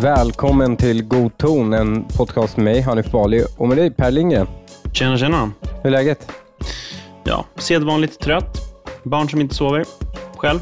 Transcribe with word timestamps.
Välkommen 0.00 0.76
till 0.76 1.04
God 1.04 1.38
ton, 1.38 1.72
en 1.72 2.04
podcast 2.04 2.56
med 2.56 2.64
mig, 2.64 2.80
Hanif 2.80 3.10
Bali, 3.10 3.44
och 3.56 3.68
med 3.68 3.76
dig, 3.76 3.90
Per 3.90 4.10
Lindgren. 4.10 4.46
Tjena, 4.92 5.18
tjena. 5.18 5.52
Hur 5.82 5.86
är 5.86 5.90
läget? 5.90 6.32
Ja, 7.24 7.44
sedvanligt 7.56 8.20
trött. 8.20 8.56
Barn 9.04 9.28
som 9.28 9.40
inte 9.40 9.54
sover. 9.54 9.84
Själv? 10.36 10.58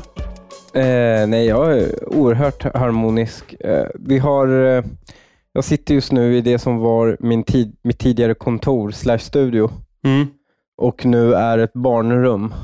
Eh, 0.74 1.26
nej, 1.26 1.46
jag 1.46 1.78
är 1.78 2.14
oerhört 2.14 2.74
harmonisk. 2.74 3.54
Eh, 3.60 3.86
vi 3.94 4.18
har, 4.18 4.76
eh, 4.76 4.84
jag 5.52 5.64
sitter 5.64 5.94
just 5.94 6.12
nu 6.12 6.36
i 6.36 6.40
det 6.40 6.58
som 6.58 6.78
var 6.78 7.16
min 7.20 7.44
tid, 7.44 7.76
mitt 7.82 7.98
tidigare 7.98 8.34
kontor 8.34 8.90
slash 8.90 9.18
studio 9.18 9.70
Mm. 10.04 10.26
Och 10.76 11.04
nu 11.06 11.34
är 11.34 11.58
ett 11.58 11.72
barnrum. 11.72 12.54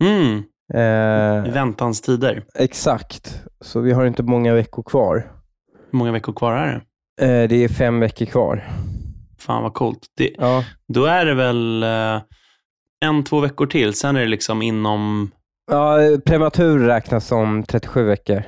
Mm. 0.00 0.42
Eh, 0.74 1.48
I 1.48 1.50
väntans 1.50 2.00
tider. 2.00 2.44
exakt, 2.54 3.42
så 3.60 3.80
vi 3.80 3.92
har 3.92 4.06
inte 4.06 4.22
många 4.22 4.54
veckor 4.54 4.82
kvar. 4.82 5.32
Hur 5.90 5.98
många 5.98 6.12
veckor 6.12 6.32
kvar 6.32 6.52
är 6.52 6.66
det? 6.66 7.42
Eh, 7.42 7.48
det 7.48 7.64
är 7.64 7.68
fem 7.68 8.00
veckor 8.00 8.24
kvar. 8.26 8.64
Fan 9.38 9.62
vad 9.62 9.74
coolt. 9.74 9.98
Det, 10.16 10.30
Ja, 10.38 10.64
då 10.88 11.04
är 11.04 11.24
det 11.26 11.34
väl 11.34 11.82
eh, 11.82 12.20
en, 13.00 13.24
två 13.24 13.40
veckor 13.40 13.66
till. 13.66 13.94
Sen 13.94 14.16
är 14.16 14.20
det 14.20 14.26
liksom 14.28 14.62
inom... 14.62 15.30
ja 15.70 15.98
prematur 16.24 16.78
räknas 16.78 17.26
som 17.26 17.62
37 17.62 18.04
veckor, 18.04 18.42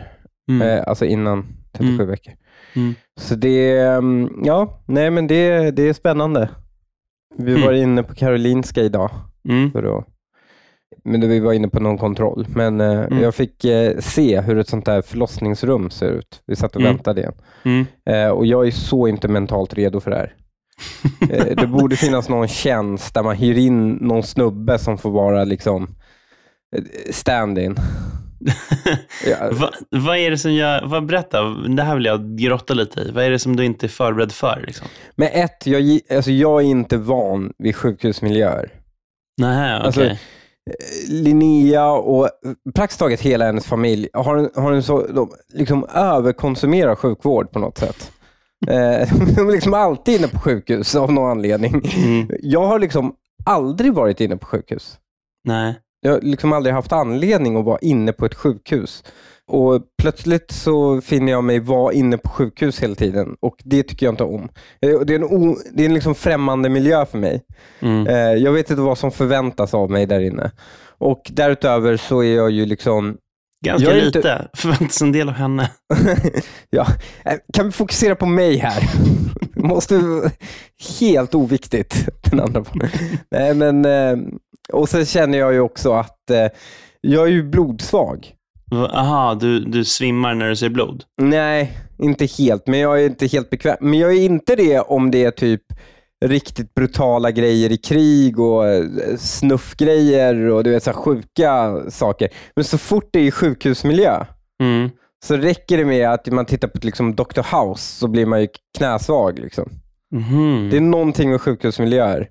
Mm. 0.50 0.68
eh, 0.68 0.84
alltså 0.88 1.04
innan 1.04 1.46
37 1.72 1.94
Mm. 1.94 2.06
veckor. 2.08 2.32
Mm. 2.76 2.94
Så 3.20 3.34
det, 3.34 3.78
mm, 3.78 4.30
ja, 4.44 4.82
nej 4.86 5.10
men 5.10 5.26
det, 5.26 5.70
det 5.70 5.82
är 5.88 5.92
spännande. 5.92 6.48
Vi 7.36 7.52
Mm. 7.52 7.66
var 7.66 7.72
inne 7.72 8.02
på 8.02 8.14
Karolinska 8.14 8.82
idag. 8.82 9.10
Mm. 9.48 9.72
För 9.72 9.98
att, 9.98 10.04
men 11.04 11.20
då 11.20 11.26
vi 11.26 11.40
var 11.40 11.52
inne 11.52 11.68
på 11.68 11.80
någon 11.80 11.98
kontroll. 11.98 12.46
Men 12.54 12.80
eh, 12.80 13.00
Mm. 13.00 13.22
jag 13.22 13.34
fick 13.34 13.64
eh, 13.64 13.98
se 13.98 14.40
hur 14.40 14.58
ett 14.58 14.68
sånt 14.68 14.86
där 14.86 15.02
förlossningsrum 15.02 15.90
ser 15.90 16.06
ut. 16.10 16.42
Vi 16.46 16.56
satt 16.56 16.76
och 16.76 16.80
Mm. 16.82 16.92
väntade 16.94 17.20
igen. 17.20 17.34
Mm. 17.64 17.86
Eh, 18.10 18.28
och 18.30 18.46
jag 18.46 18.66
är 18.66 18.70
så 18.70 19.08
inte 19.08 19.28
mentalt 19.28 19.74
redo 19.74 20.00
för 20.00 20.10
det 20.10 20.16
här. 20.16 20.34
Eh, 21.30 21.56
det 21.56 21.66
borde 21.66 21.96
finnas 21.96 22.28
någon 22.28 22.48
tjänst 22.48 23.14
där 23.14 23.22
man 23.22 23.36
hyr 23.36 23.58
in 23.58 23.88
någon 23.92 24.22
snubbe 24.22 24.78
som 24.78 24.98
får 24.98 25.10
vara 25.10 25.44
liksom 25.44 25.82
eh, 26.76 26.82
stand-in. 27.12 27.76
Ja, 29.26 29.50
Va, 29.52 29.70
vad 29.90 30.16
är 30.16 30.30
det 30.30 30.38
som 30.38 30.52
gör... 30.52 30.86
Vad, 30.86 31.06
berätta, 31.06 31.42
det 31.50 31.82
här 31.82 31.94
vill 31.94 32.04
jag 32.04 32.38
grotta 32.38 32.74
lite 32.74 33.00
i. 33.00 33.10
Vad 33.10 33.24
är 33.24 33.30
det 33.30 33.38
som 33.38 33.56
du 33.56 33.64
inte 33.64 33.86
är 33.86 33.88
förberedd 33.88 34.32
för? 34.32 34.64
Liksom? 34.66 34.86
Men 35.16 35.28
ett, 35.28 35.66
jag, 35.66 36.00
alltså 36.10 36.30
jag 36.30 36.62
är 36.62 36.66
inte 36.66 36.96
van 36.96 37.52
vid 37.58 37.76
sjukhusmiljöer. 37.76 38.72
Nej, 39.40 39.76
okej. 39.76 39.86
Alltså, 39.86 40.16
Linnea 41.08 41.90
och 41.90 42.28
praktiskt 42.74 42.98
taget 42.98 43.20
hela 43.20 43.44
hennes 43.44 43.66
familj 43.66 44.08
har 44.12 44.36
en, 44.36 44.50
har 44.54 44.72
en 44.72 44.82
så, 44.82 45.06
de 45.06 45.30
liksom 45.54 45.86
överkonsumerar 45.94 46.94
sjukvård 46.94 47.50
på 47.52 47.58
något 47.58 47.78
sätt. 47.78 48.12
Eh, 48.68 49.08
de 49.36 49.48
är 49.48 49.52
liksom 49.52 49.74
alltid 49.74 50.14
inne 50.14 50.28
på 50.28 50.38
sjukhus 50.38 50.94
av 50.94 51.12
någon 51.12 51.30
anledning. 51.30 51.82
Mm. 51.96 52.30
Jag 52.42 52.66
har 52.66 52.78
liksom 52.78 53.14
aldrig 53.44 53.94
varit 53.94 54.20
inne 54.20 54.36
på 54.36 54.46
sjukhus. 54.46 54.98
Nej. 55.44 55.78
Jag 56.00 56.12
har 56.12 56.20
liksom 56.20 56.52
aldrig 56.52 56.74
haft 56.74 56.92
anledning 56.92 57.56
att 57.56 57.64
vara 57.64 57.78
inne 57.78 58.12
på 58.12 58.26
ett 58.26 58.34
sjukhus. 58.34 59.04
Och 59.50 59.82
Plötsligt 60.02 60.50
så 60.50 61.00
finner 61.00 61.32
jag 61.32 61.44
mig 61.44 61.60
vara 61.60 61.92
inne 61.92 62.18
på 62.18 62.28
sjukhus 62.30 62.82
hela 62.82 62.94
tiden 62.94 63.36
och 63.40 63.56
det 63.64 63.82
tycker 63.82 64.06
jag 64.06 64.12
inte 64.12 64.24
om. 64.24 64.48
Eh, 64.80 65.00
Det 65.00 65.14
är 65.14 65.18
en, 65.18 65.24
o, 65.24 65.56
det 65.72 65.82
är 65.82 65.86
en 65.86 65.94
liksom 65.94 66.14
främmande 66.14 66.68
miljö 66.68 67.06
för 67.06 67.18
mig. 67.18 67.42
Mm. 67.80 68.06
Eh, 68.06 68.16
Jag 68.42 68.52
vet 68.52 68.70
inte 68.70 68.82
vad 68.82 68.98
som 68.98 69.10
förväntas 69.10 69.74
av 69.74 69.90
mig 69.90 70.06
där 70.06 70.20
inne. 70.20 70.50
Och 70.98 71.22
därutöver 71.32 71.96
så 71.96 72.22
är 72.22 72.36
jag 72.36 72.50
ju 72.50 72.66
liksom... 72.66 73.16
Ganska 73.64 73.88
jag 73.88 73.98
är 73.98 74.06
inte- 74.06 74.18
lite. 74.18 74.48
Förväntas 74.56 75.02
en 75.02 75.12
del 75.12 75.28
av 75.28 75.34
henne. 75.34 75.70
ja, 76.70 76.86
eh, 77.24 77.34
kan 77.52 77.66
vi 77.66 77.72
fokusera 77.72 78.14
på 78.14 78.26
mig 78.26 78.56
här? 78.56 78.82
Måste... 79.54 80.00
Helt 81.00 81.34
oviktigt. 81.34 82.08
Den 82.30 82.40
andra. 82.40 82.64
Nej, 83.30 83.54
men, 83.54 83.86
och 84.72 84.88
sen 84.88 85.06
känner 85.06 85.38
jag 85.38 85.52
ju 85.52 85.60
också 85.60 85.92
att 85.92 86.30
eh, 86.30 86.46
jag 87.00 87.26
är 87.26 87.30
ju 87.32 87.42
blodsvag. 87.42 88.32
Va- 88.70 88.90
Aha, 88.94 89.34
du, 89.34 89.60
du 89.64 89.84
svimmar 89.84 90.34
när 90.34 90.48
du 90.48 90.56
ser 90.56 90.68
blod? 90.68 91.04
Nej, 91.22 91.78
inte 91.98 92.26
helt. 92.26 92.66
Men 92.66 92.80
jag 92.80 93.00
är 93.02 93.06
inte 93.06 93.26
helt 93.26 93.50
bekväm. 93.50 93.76
Men 93.80 93.98
jag 93.98 94.12
är 94.12 94.20
inte 94.20 94.56
det 94.56 94.80
om 94.80 95.10
det 95.10 95.24
är 95.24 95.30
typ 95.30 95.62
riktigt 96.24 96.74
brutala 96.74 97.30
grejer 97.30 97.72
i 97.72 97.76
krig 97.76 98.38
och 98.40 98.66
eh, 98.68 98.84
snuffgrejer 99.18 100.34
och 100.50 100.64
du 100.64 100.70
vet, 100.70 100.82
så 100.82 100.92
sjuka 100.92 101.80
saker. 101.90 102.28
Men 102.56 102.64
så 102.64 102.78
fort 102.78 103.08
det 103.12 103.18
är 103.18 103.24
i 103.24 103.30
sjukhusmiljö 103.30 104.24
Mm. 104.62 104.90
så 105.24 105.36
räcker 105.36 105.76
det 105.78 105.84
med 105.84 106.08
att 106.10 106.26
man 106.26 106.46
tittar 106.46 106.68
på 106.68 106.78
liksom 106.82 107.14
Dr. 107.14 107.56
House 107.56 107.98
så 107.98 108.08
blir 108.08 108.26
man 108.26 108.40
ju 108.40 108.48
knäsvag. 108.78 109.38
Liksom. 109.38 109.70
Mhm. 110.14 110.68
Det 110.70 110.76
är 110.76 110.80
någonting 110.80 111.30
med 111.30 111.40
sjukhusmiljöer. 111.40 112.28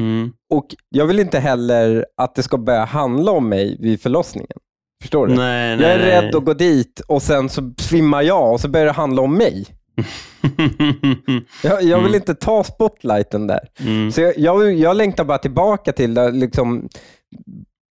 Mm. 0.00 0.32
Och 0.50 0.66
jag 0.88 1.06
vill 1.06 1.20
inte 1.20 1.38
heller 1.38 2.06
att 2.16 2.34
det 2.34 2.42
ska 2.42 2.58
börja 2.58 2.84
handla 2.84 3.32
om 3.32 3.48
mig 3.48 3.76
vid 3.80 4.00
förlossningen. 4.02 4.58
Förstår 5.02 5.26
du? 5.26 5.34
Nej, 5.34 5.76
nej, 5.76 5.86
jag 5.86 5.92
är 5.94 5.98
rädd 6.22 6.34
att 6.34 6.44
gå 6.44 6.54
dit 6.54 7.00
och 7.08 7.22
sen 7.22 7.48
så 7.48 7.72
svimmar 7.78 8.22
jag 8.22 8.52
och 8.52 8.60
så 8.60 8.68
börjar 8.68 8.86
det 8.86 8.92
handla 8.92 9.22
om 9.22 9.34
mig. 9.38 9.66
Jag, 11.62 11.82
jag 11.82 11.98
vill 11.98 12.06
Mm. 12.06 12.14
inte 12.14 12.34
ta 12.34 12.64
spotlighten 12.64 13.46
där. 13.46 13.60
mm. 13.80 14.12
Så 14.12 14.20
jag, 14.20 14.38
jag, 14.38 14.72
jag 14.74 14.96
längtar 14.96 15.24
bara 15.24 15.38
tillbaka 15.38 15.92
till, 15.92 16.14
liksom, 16.32 16.88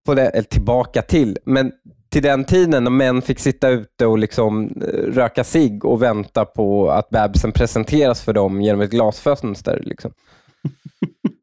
på 0.05 0.13
det, 0.13 0.27
eller 0.27 0.43
tillbaka 0.43 1.01
till, 1.01 1.37
men 1.45 1.71
till 2.09 2.23
den 2.23 2.43
tiden 2.45 2.83
när 2.83 2.91
män 2.91 3.21
fick 3.21 3.39
sitta 3.39 3.69
ute 3.69 4.05
och 4.05 4.17
liksom 4.17 4.69
röka 5.13 5.43
sig 5.43 5.79
och 5.83 6.01
vänta 6.01 6.45
på 6.45 6.89
att 6.89 7.09
bebisen 7.09 7.51
presenteras 7.51 8.21
för 8.21 8.33
dem 8.33 8.61
genom 8.61 8.81
ett 8.81 8.91
glasfönster. 8.91 9.81
Liksom. 9.85 10.11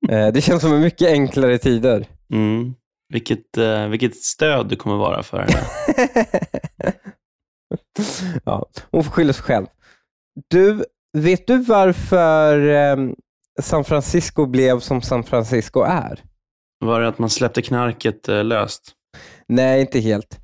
Eh, 0.08 0.28
det 0.28 0.40
känns 0.40 0.62
som 0.62 0.72
en 0.72 0.80
mycket 0.80 1.08
enklare 1.08 1.58
tider. 1.58 2.06
Mm. 2.32 2.74
Vilket, 3.12 3.58
eh, 3.58 3.88
vilket 3.88 4.16
stöd 4.16 4.68
du 4.68 4.76
kommer 4.76 4.96
vara 4.96 5.22
för 5.22 5.38
henne. 5.38 5.66
ja, 8.44 8.70
hon 8.90 9.04
får 9.04 9.10
skylla 9.10 9.32
sig 9.32 9.42
själv. 9.42 9.66
Du, 10.50 10.84
vet 11.18 11.46
du 11.46 11.58
varför 11.58 12.68
eh, 12.68 12.96
San 13.62 13.84
Francisco 13.84 14.46
blev 14.46 14.80
som 14.80 15.02
San 15.02 15.24
Francisco 15.24 15.80
är? 15.80 16.22
Var 16.80 17.00
det 17.00 17.08
att 17.08 17.18
man 17.18 17.30
släppte 17.30 17.62
knarket 17.62 18.28
eh, 18.28 18.44
löst? 18.44 18.92
Nej, 19.48 19.80
inte 19.80 20.00
helt. 20.00 20.40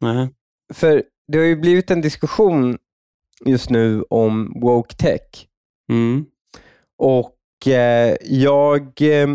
Nej. 0.00 0.28
För 0.74 1.02
det 1.32 1.38
har 1.38 1.44
ju 1.44 1.56
blivit 1.56 1.90
en 1.90 2.00
diskussion 2.00 2.78
just 3.44 3.70
nu 3.70 4.02
om 4.02 4.60
woke 4.60 4.96
tech. 4.96 5.46
Mm. 5.92 6.26
Och 6.98 7.34
jag 8.20 8.82
eh, 9.00 9.28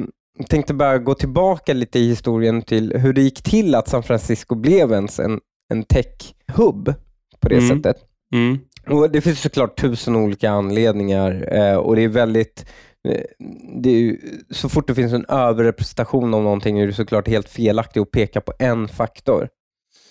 tänkte 0.50 0.74
bara 0.74 0.98
gå 0.98 1.14
tillbaka 1.14 1.74
lite 1.74 2.00
i 2.00 2.08
historien 2.08 2.62
till 2.62 2.94
hur 2.98 3.14
det 3.14 3.22
gick 3.22 3.44
till 3.44 3.76
att 3.76 3.88
San 3.88 4.04
Francisco 4.04 4.56
blev 4.56 4.92
ens 4.92 5.20
en, 5.20 5.40
en 5.74 5.84
tech-hub 5.84 6.94
på 7.40 7.50
det 7.50 7.58
Mm. 7.58 7.70
sättet. 7.78 7.98
Mm. 8.34 8.60
Och 8.90 9.12
Det 9.12 9.22
finns 9.22 9.42
såklart 9.42 9.82
tusen 9.82 10.16
olika 10.16 10.50
anledningar 10.50 11.50
eh, 11.58 11.76
och 11.78 11.96
det 11.96 12.02
är 12.04 12.08
väldigt 12.08 12.66
eh, 13.08 13.22
det 13.82 13.92
ju, 13.92 14.18
så 14.52 14.70
fort 14.70 14.88
det 14.88 14.96
finns 14.96 15.14
en 15.14 15.26
överrepresentation 15.30 16.34
av 16.34 16.44
någonting 16.44 16.80
är 16.80 16.88
det 16.88 16.94
såklart 16.94 17.28
helt 17.28 17.50
felaktigt 17.50 18.02
att 18.02 18.12
peka 18.12 18.42
på 18.42 18.54
en 18.60 18.88
faktor. 18.88 19.50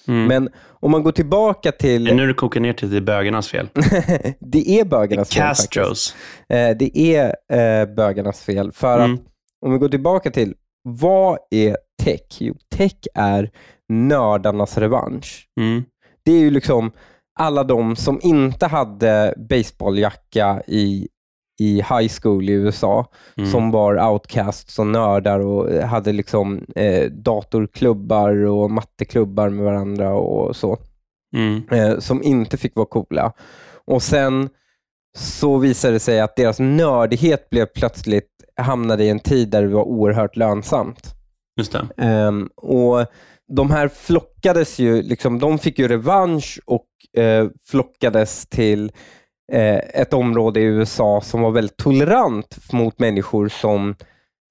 Mm. 0.09 0.27
Men 0.27 0.49
om 0.81 0.91
man 0.91 1.03
går 1.03 1.12
tillbaka 1.12 1.71
Det 1.71 1.77
är 1.77 1.78
till... 1.78 2.17
nu 2.17 2.27
du 2.27 2.34
kokar 2.34 2.61
ner 2.61 2.72
till 2.72 2.91
det 2.91 2.97
är 2.97 3.00
bögarnas 3.00 3.49
fel. 3.49 3.69
det 4.41 4.81
är 4.81 4.84
bögarnas 4.84 5.28
fel. 5.34 5.43
Castros. 5.43 6.15
Eh, 6.49 6.77
Det 6.78 6.99
är 6.99 7.27
eh, 7.53 7.94
bögarnas 7.94 8.41
fel. 8.41 8.72
För 8.72 8.99
Mm. 8.99 9.15
att 9.15 9.21
om 9.67 9.72
vi 9.72 9.78
går 9.78 9.89
tillbaka 9.89 10.31
till, 10.31 10.55
vad 10.83 11.39
är 11.50 11.77
tech? 12.03 12.21
Jo, 12.38 12.55
tech 12.76 12.97
är 13.14 13.50
nördarnas 13.88 14.79
revansch. 14.79 15.49
Mm. 15.61 15.85
Det 16.25 16.32
är 16.32 16.38
ju 16.41 16.50
liksom 16.50 16.93
alla 17.38 17.64
de 17.64 17.97
som 17.97 18.20
inte 18.23 18.67
hade 18.67 19.35
baseballjacka 19.50 20.62
i, 20.67 21.09
i 21.58 21.75
high 21.76 22.08
school 22.23 22.49
i 22.49 22.53
USA, 22.53 23.06
Mm. 23.37 23.50
som 23.50 23.70
var 23.70 24.11
outcasts 24.12 24.79
och 24.79 24.87
nördar 24.87 25.41
och 25.41 25.73
hade 25.73 26.12
liksom 26.12 26.67
eh, 26.76 27.11
datorklubbar 27.11 28.44
och 28.44 28.70
matteklubbar 28.70 29.49
med 29.49 29.64
varandra 29.64 30.14
och 30.14 30.56
så 30.56 30.79
Mm. 31.37 31.62
eh, 31.70 31.99
som 31.99 32.23
inte 32.23 32.56
fick 32.56 32.76
vara 32.76 32.87
coola. 32.87 33.32
Och 33.87 34.03
sen 34.03 34.49
så 35.19 35.58
visade 35.58 35.93
det 35.94 36.00
sig 36.00 36.20
att 36.20 36.37
deras 36.37 36.58
nördighet 36.61 37.50
blev 37.50 37.67
plötsligt 37.67 38.31
hamnade 38.56 39.05
i 39.05 39.09
en 39.09 39.20
tid 39.20 39.49
där 39.49 39.62
det 39.62 39.69
var 39.69 39.82
oerhört 39.85 40.37
lönsamt. 40.37 41.14
Just. 41.56 41.76
Ehm, 41.97 42.49
och 42.56 43.06
De 43.49 43.70
här 43.70 43.88
flockades 43.88 44.79
ju, 44.79 45.02
liksom, 45.02 45.38
de 45.38 45.59
fick 45.59 45.79
ju 45.79 45.88
revansch 45.88 46.61
och 46.64 47.20
eh, 47.23 47.49
flockades 47.67 48.47
till 48.47 48.85
eh, 48.85 48.91
ett 49.52 50.12
område 50.14 50.60
i 50.60 50.64
USA 50.64 51.20
som 51.20 51.40
var 51.43 51.50
väldigt 51.50 51.76
tolerant 51.76 52.72
mot 52.72 52.98
människor 52.98 53.48
som 53.48 53.94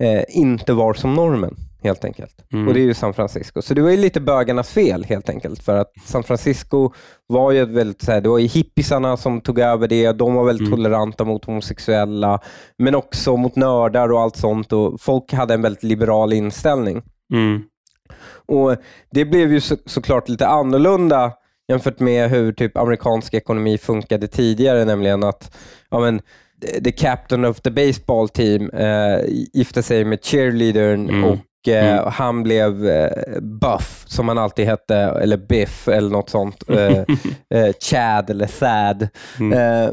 eh, 0.03 0.24
inte 0.30 0.74
var 0.74 0.94
som 0.94 1.13
normen, 1.13 1.56
helt 1.83 2.06
enkelt. 2.06 2.45
Mm. 2.53 2.68
Och 2.68 2.74
det 2.74 2.80
är 2.80 2.83
ju 2.86 2.94
San 2.94 3.13
Francisco. 3.13 3.62
Så 3.62 3.74
det 3.74 3.81
var 3.81 3.89
ju 3.89 3.97
lite 3.97 4.21
bögarnas 4.21 4.69
fel 4.69 5.03
helt 5.03 5.30
enkelt. 5.30 5.63
För 5.63 5.77
att 5.77 5.92
San 6.06 6.24
Francisco 6.24 6.92
var 7.27 7.51
ju 7.51 7.65
väldigt, 7.65 8.01
så 8.01 8.12
här, 8.12 8.21
det 8.21 8.30
var 8.30 8.38
ju 8.39 8.47
hippisarna 8.47 9.18
som 9.18 9.42
tog 9.42 9.59
över 9.59 9.88
det. 9.88 10.12
De 10.12 10.33
var 10.33 10.44
väldigt 10.45 10.68
Mm. 10.68 10.77
toleranta 10.77 11.24
mot 11.24 11.45
homosexuella, 11.45 12.39
men 12.77 12.95
också 12.95 13.38
mot 13.38 13.56
nördar 13.56 14.12
och 14.12 14.19
allt 14.21 14.36
sånt. 14.38 14.74
Och 14.74 15.01
folk 15.01 15.33
hade 15.33 15.53
en 15.53 15.62
väldigt 15.62 15.83
liberal 15.83 16.33
inställning. 16.33 17.01
Mm. 17.33 17.63
Och 18.48 18.75
Det 19.12 19.25
blev 19.25 19.53
ju 19.53 19.62
så, 19.62 19.75
såklart 19.86 20.30
lite 20.30 20.48
annorlunda 20.48 21.31
jämfört 21.67 22.00
med 22.00 22.29
hur 22.29 22.53
typ 22.53 22.77
amerikansk 22.77 23.33
ekonomi 23.33 23.77
funkade 23.77 24.27
tidigare, 24.27 24.85
nämligen 24.85 25.23
att 25.23 25.56
ja, 25.91 26.00
men, 26.00 26.21
the 26.83 26.91
captain 26.91 27.45
of 27.45 27.62
the 27.62 27.71
baseball 27.71 28.29
team 28.29 28.69
eh, 28.69 29.19
gifte 29.53 29.83
sig 29.83 30.06
med 30.06 30.23
cheerleadern 30.25 31.09
Mm. 31.09 31.23
och 31.23 31.38
eh, 31.67 31.94
Mm. 32.00 32.12
han 32.13 32.44
blev 32.44 32.88
eh, 32.88 33.39
Buff, 33.41 34.03
som 34.07 34.27
han 34.27 34.38
alltid 34.38 34.65
hette, 34.65 34.95
eller 34.97 35.38
Biff 35.38 35.88
eller 35.88 36.09
något 36.09 36.29
sånt. 36.29 36.63
Eh, 36.69 36.97
eh, 37.59 37.73
Chad 37.79 38.29
eller 38.29 38.47
Thad. 38.47 39.07
Mm. 39.39 39.53
Eh, 39.85 39.91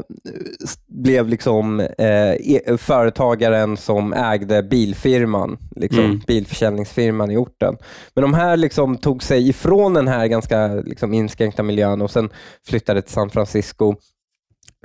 blev 0.87 1.27
liksom 1.29 1.79
eh, 1.79 2.33
e- 2.33 2.77
företagaren 2.77 3.77
som 3.77 4.13
ägde 4.13 4.63
bilfirman, 4.63 5.57
liksom, 5.75 6.03
Mm. 6.05 6.21
bilförsäljningsfirman 6.27 7.31
i 7.31 7.37
orten. 7.37 7.77
Men 8.15 8.21
de 8.21 8.33
här 8.33 8.57
liksom 8.57 8.97
tog 8.97 9.23
sig 9.23 9.49
ifrån 9.49 9.93
den 9.93 10.07
här 10.07 10.27
ganska 10.27 10.67
liksom, 10.67 11.13
inskränkta 11.13 11.63
miljön 11.63 12.01
och 12.01 12.11
sen 12.11 12.29
flyttade 12.67 13.01
till 13.01 13.13
San 13.13 13.29
Francisco. 13.29 13.95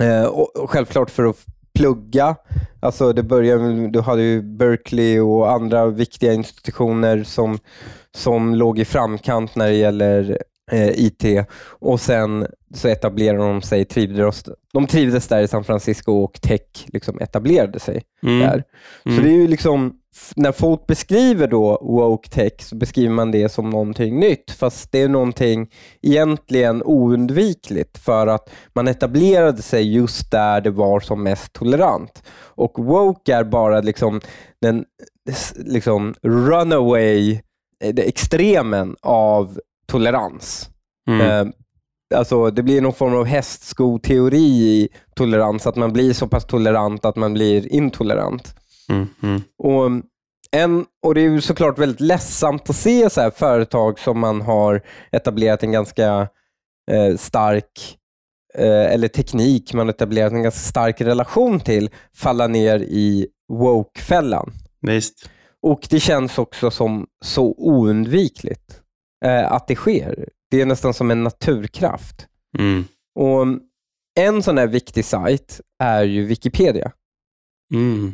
Eh, 0.01 0.25
och, 0.25 0.57
och 0.57 0.71
självklart 0.71 1.11
för 1.11 1.25
att 1.25 1.37
plugga. 1.79 2.37
Alltså 2.81 3.13
det 3.13 3.23
började, 3.23 3.89
du 3.91 4.01
hade 4.01 4.23
ju 4.23 4.43
Berkeley 4.43 5.21
och 5.21 5.51
andra 5.53 5.87
viktiga 5.87 6.33
institutioner 6.33 7.25
som, 7.25 7.59
som 8.15 8.55
låg 8.55 8.79
i 8.79 8.85
framkant 8.85 9.57
när 9.57 9.67
det 9.69 9.75
gäller 9.77 10.39
eh, 10.71 10.89
IT. 10.89 11.25
Och 11.61 12.01
sen 12.01 12.47
så 12.75 12.89
etablerade 12.89 13.39
de 13.43 13.63
sig, 13.63 13.85
trivdes, 13.85 14.45
de 14.73 14.87
trivdes 14.87 15.29
där 15.29 15.41
i 15.43 15.49
San 15.49 15.65
Francisco 15.65 16.13
och 16.13 16.41
tech 16.41 16.61
liksom 16.87 17.21
etablerade 17.21 17.81
sig 17.81 18.03
Mm. 18.23 18.39
där. 18.39 18.65
Så 19.03 19.09
Mm. 19.11 19.25
det 19.25 19.31
är 19.31 19.35
ju 19.35 19.47
liksom, 19.49 19.95
när 20.37 20.53
folk 20.53 20.87
beskriver 20.87 21.47
då 21.47 21.79
woke 21.83 22.29
tech 22.29 22.53
så 22.59 22.77
beskriver 22.77 23.15
man 23.15 23.31
det 23.31 23.49
som 23.49 23.71
någonting 23.71 24.21
nytt, 24.21 24.51
fast 24.51 24.93
det 24.93 25.03
är 25.03 25.09
någonting 25.09 25.71
egentligen 26.03 26.83
oundvikligt 26.83 27.99
för 27.99 28.27
att 28.27 28.51
man 28.75 28.89
etablerade 28.89 29.63
sig 29.63 29.95
just 29.95 30.31
där 30.31 30.61
det 30.61 30.71
var 30.71 31.01
som 31.01 31.23
mest 31.23 31.53
tolerant. 31.53 32.23
Och 32.41 32.79
woke 32.79 33.35
är 33.35 33.45
bara 33.45 33.81
liksom 33.81 34.21
den 34.61 34.85
liksom 35.57 36.15
runaway, 36.23 37.33
eh, 37.85 37.95
extremen 37.97 38.97
av 39.03 39.59
tolerans. 39.87 40.71
Mm. 41.09 41.21
Eh, 41.21 41.53
Alltså, 42.15 42.51
det 42.51 42.63
blir 42.63 42.81
någon 42.81 42.93
form 42.93 43.15
av 43.15 43.25
hästskoteori 43.25 44.39
i 44.39 44.89
tolerans, 45.15 45.67
att 45.67 45.77
man 45.77 45.93
blir 45.93 46.13
så 46.13 46.29
pass 46.29 46.45
tolerant 46.45 47.05
att 47.05 47.17
man 47.17 47.35
blir 47.35 47.73
intolerant. 47.73 48.55
Mm. 48.89 49.07
Mm. 49.23 49.43
Och, 49.59 49.91
en, 50.51 50.87
och 51.03 51.15
Det 51.15 51.21
är 51.21 51.31
ju 51.31 51.41
såklart 51.41 51.79
väldigt 51.79 52.01
ledsamt 52.01 52.71
att 52.71 52.77
se 52.77 53.11
så 53.11 53.21
här 53.21 53.31
företag 53.31 53.99
som 53.99 54.19
man 54.19 54.41
har 54.41 54.83
etablerat 55.13 55.63
en 55.63 55.73
ganska 55.73 56.29
eh, 56.91 57.17
stark, 57.17 57.99
eh, 58.55 58.93
eller 58.93 59.09
teknik 59.09 59.75
man 59.75 59.89
etablerat 59.89 60.33
en 60.33 60.43
ganska 60.43 60.61
stark 60.61 61.01
relation 61.01 61.61
till, 61.61 61.91
falla 62.15 62.47
ner 62.47 62.79
i 62.79 63.27
woke-fällan. 63.53 64.53
Visst. 64.81 65.31
Och 65.63 65.87
det 65.91 66.01
känns 66.01 66.39
också 66.39 66.71
som 66.71 67.07
så 67.25 67.55
oundvikligt 67.59 68.81
eh, 69.25 69.53
att 69.53 69.69
det 69.69 69.75
sker. 69.75 70.29
Det 70.51 70.61
är 70.61 70.67
nästan 70.67 70.95
som 70.95 71.11
en 71.11 71.23
naturkraft. 71.23 72.27
Mm. 72.59 72.85
Och 73.15 73.47
En 74.21 74.43
sån 74.43 74.59
här 74.59 74.67
viktig 74.67 75.05
sajt 75.05 75.61
är 75.79 76.03
ju 76.03 76.25
Wikipedia. 76.25 76.93
Mm. 77.75 78.13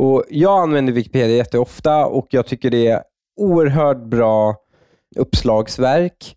Och 0.00 0.24
Jag 0.30 0.62
använder 0.62 0.92
Wikipedia 0.92 1.36
jätteofta 1.36 2.06
och 2.06 2.26
jag 2.30 2.46
tycker 2.46 2.70
det 2.70 2.86
är 2.86 3.02
oerhört 3.40 4.04
bra 4.04 4.56
uppslagsverk. 5.16 6.36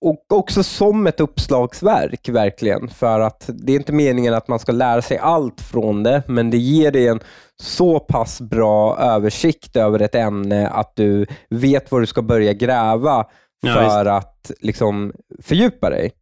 Och 0.00 0.24
också 0.32 0.62
som 0.62 1.06
ett 1.06 1.20
uppslagsverk, 1.20 2.28
verkligen. 2.28 2.88
För 2.88 3.20
att 3.20 3.50
det 3.52 3.72
är 3.72 3.76
inte 3.76 3.92
meningen 3.92 4.34
att 4.34 4.48
man 4.48 4.58
ska 4.58 4.72
lära 4.72 5.02
sig 5.02 5.18
allt 5.18 5.60
från 5.60 6.02
det, 6.02 6.22
men 6.26 6.50
det 6.50 6.56
ger 6.56 6.90
dig 6.90 7.08
en 7.08 7.20
så 7.62 8.00
pass 8.00 8.40
bra 8.40 8.98
översikt 8.98 9.76
över 9.76 10.02
ett 10.02 10.14
ämne 10.14 10.68
att 10.68 10.96
du 10.96 11.26
vet 11.50 11.92
var 11.92 12.00
du 12.00 12.06
ska 12.06 12.22
börja 12.22 12.52
gräva 12.52 13.26
Ja, 13.66 13.74
för 13.74 14.06
att 14.06 14.50
liksom 14.60 15.12
fördjupa 15.42 15.90
dig. 15.90 16.12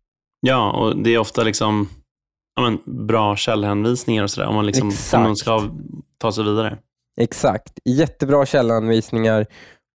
Ja, 0.41 0.71
och 0.71 0.97
det 1.03 1.15
är 1.15 1.19
ofta 1.19 1.43
liksom 1.43 1.89
ja, 2.57 2.63
men, 2.63 3.07
bra 3.07 3.37
källhänvisningar 3.37 4.23
och 4.23 4.31
sådär. 4.31 4.49
Om 4.49 4.55
man, 4.55 4.67
liksom, 4.67 4.93
om 5.15 5.23
man 5.23 5.37
ska 5.37 5.71
ta 6.19 6.33
sig 6.33 6.45
vidare. 6.45 6.79
Exakt. 7.21 7.73
Jättebra 7.85 8.47
källanvisningar. 8.47 9.47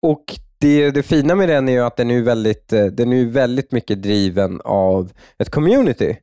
Och 0.02 0.40
det, 0.60 0.92
det 0.92 1.04
fina 1.04 1.36
med 1.36 1.50
den 1.50 1.70
är 1.70 1.74
ju 1.74 1.80
att 1.80 1.98
den 1.98 2.12
är 2.12 2.22
väldigt, 2.22 2.74
eh, 2.74 2.86
den 2.86 3.14
är 3.14 3.26
väldigt 3.26 3.72
mycket 3.72 4.02
driven 4.02 4.62
av 4.64 5.12
ett 5.38 5.50
community 5.50 6.16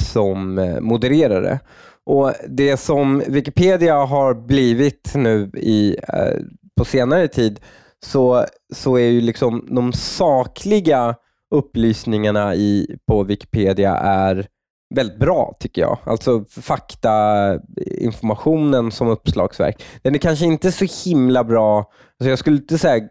som 0.00 0.58
eh, 0.58 0.80
modererar 0.80 1.42
det. 1.42 1.60
Och 2.06 2.32
Det 2.48 2.76
som 2.76 3.22
Wikipedia 3.28 4.04
har 4.04 4.34
blivit 4.34 5.12
nu 5.14 5.50
i, 5.54 5.96
eh, 6.08 6.40
på 6.76 6.84
senare 6.84 7.28
tid 7.28 7.60
så, 8.06 8.44
så 8.74 8.96
är 8.96 9.08
ju 9.08 9.20
liksom 9.20 9.68
de 9.70 9.92
sakliga 9.92 11.14
upplysningarna 11.54 12.54
i, 12.54 12.96
på 13.06 13.22
Wikipedia 13.22 13.96
är 13.96 14.46
väldigt 14.94 15.18
bra 15.18 15.56
tycker 15.60 15.82
jag. 15.82 15.98
Alltså 16.04 16.44
faktainformationen 16.44 18.90
som 18.90 19.08
uppslagsverk. 19.08 19.82
Den 20.02 20.14
är 20.14 20.18
kanske 20.18 20.44
inte 20.44 20.72
så 20.72 20.86
himla 21.04 21.44
bra, 21.44 21.78
alltså 21.78 22.30
jag 22.30 22.38
skulle 22.38 22.56
inte 22.56 22.78
säga 22.78 23.08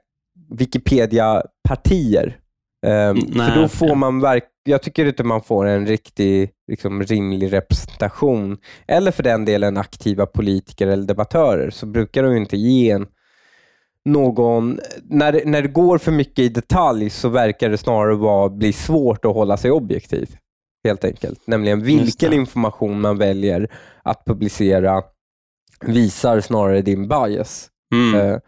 Wikipedia-partier. 0.51 2.39
Nej, 2.85 3.15
för 3.15 3.61
då 3.61 3.67
får 3.67 3.95
man 3.95 4.19
verk 4.19 4.43
jag 4.63 4.81
tycker 4.81 5.05
inte 5.05 5.23
man 5.23 5.41
får 5.41 5.65
en 5.65 5.87
riktig 5.87 6.49
liksom, 6.67 7.03
rimlig 7.03 7.53
representation. 7.53 8.57
Eller 8.87 9.11
för 9.11 9.23
den 9.23 9.45
delen 9.45 9.77
aktiva 9.77 10.25
politiker 10.25 10.87
eller 10.87 11.07
debattörer 11.07 11.69
så 11.69 11.85
brukar 11.85 12.23
de 12.23 12.37
inte 12.37 12.57
ge 12.57 12.91
en 12.91 13.07
någon, 14.05 14.79
när, 15.03 15.41
när 15.45 15.61
det 15.61 15.67
går 15.67 15.97
för 15.97 16.11
mycket 16.11 16.39
i 16.39 16.49
detalj 16.49 17.09
så 17.09 17.29
verkar 17.29 17.69
det 17.69 17.77
snarare 17.77 18.15
vara, 18.15 18.49
bli 18.49 18.73
svårt 18.73 19.25
att 19.25 19.33
hålla 19.33 19.57
sig 19.57 19.71
objektiv. 19.71 20.35
Helt 20.83 21.05
enkelt. 21.05 21.47
Nämligen 21.47 21.83
vilken 21.83 22.33
information 22.33 23.01
man 23.01 23.17
väljer 23.17 23.67
att 24.03 24.25
publicera 24.25 25.01
visar 25.85 26.41
snarare 26.41 26.81
din 26.81 27.07
bias. 27.07 27.69
Mm. 27.95 28.19
Eh, 28.19 28.39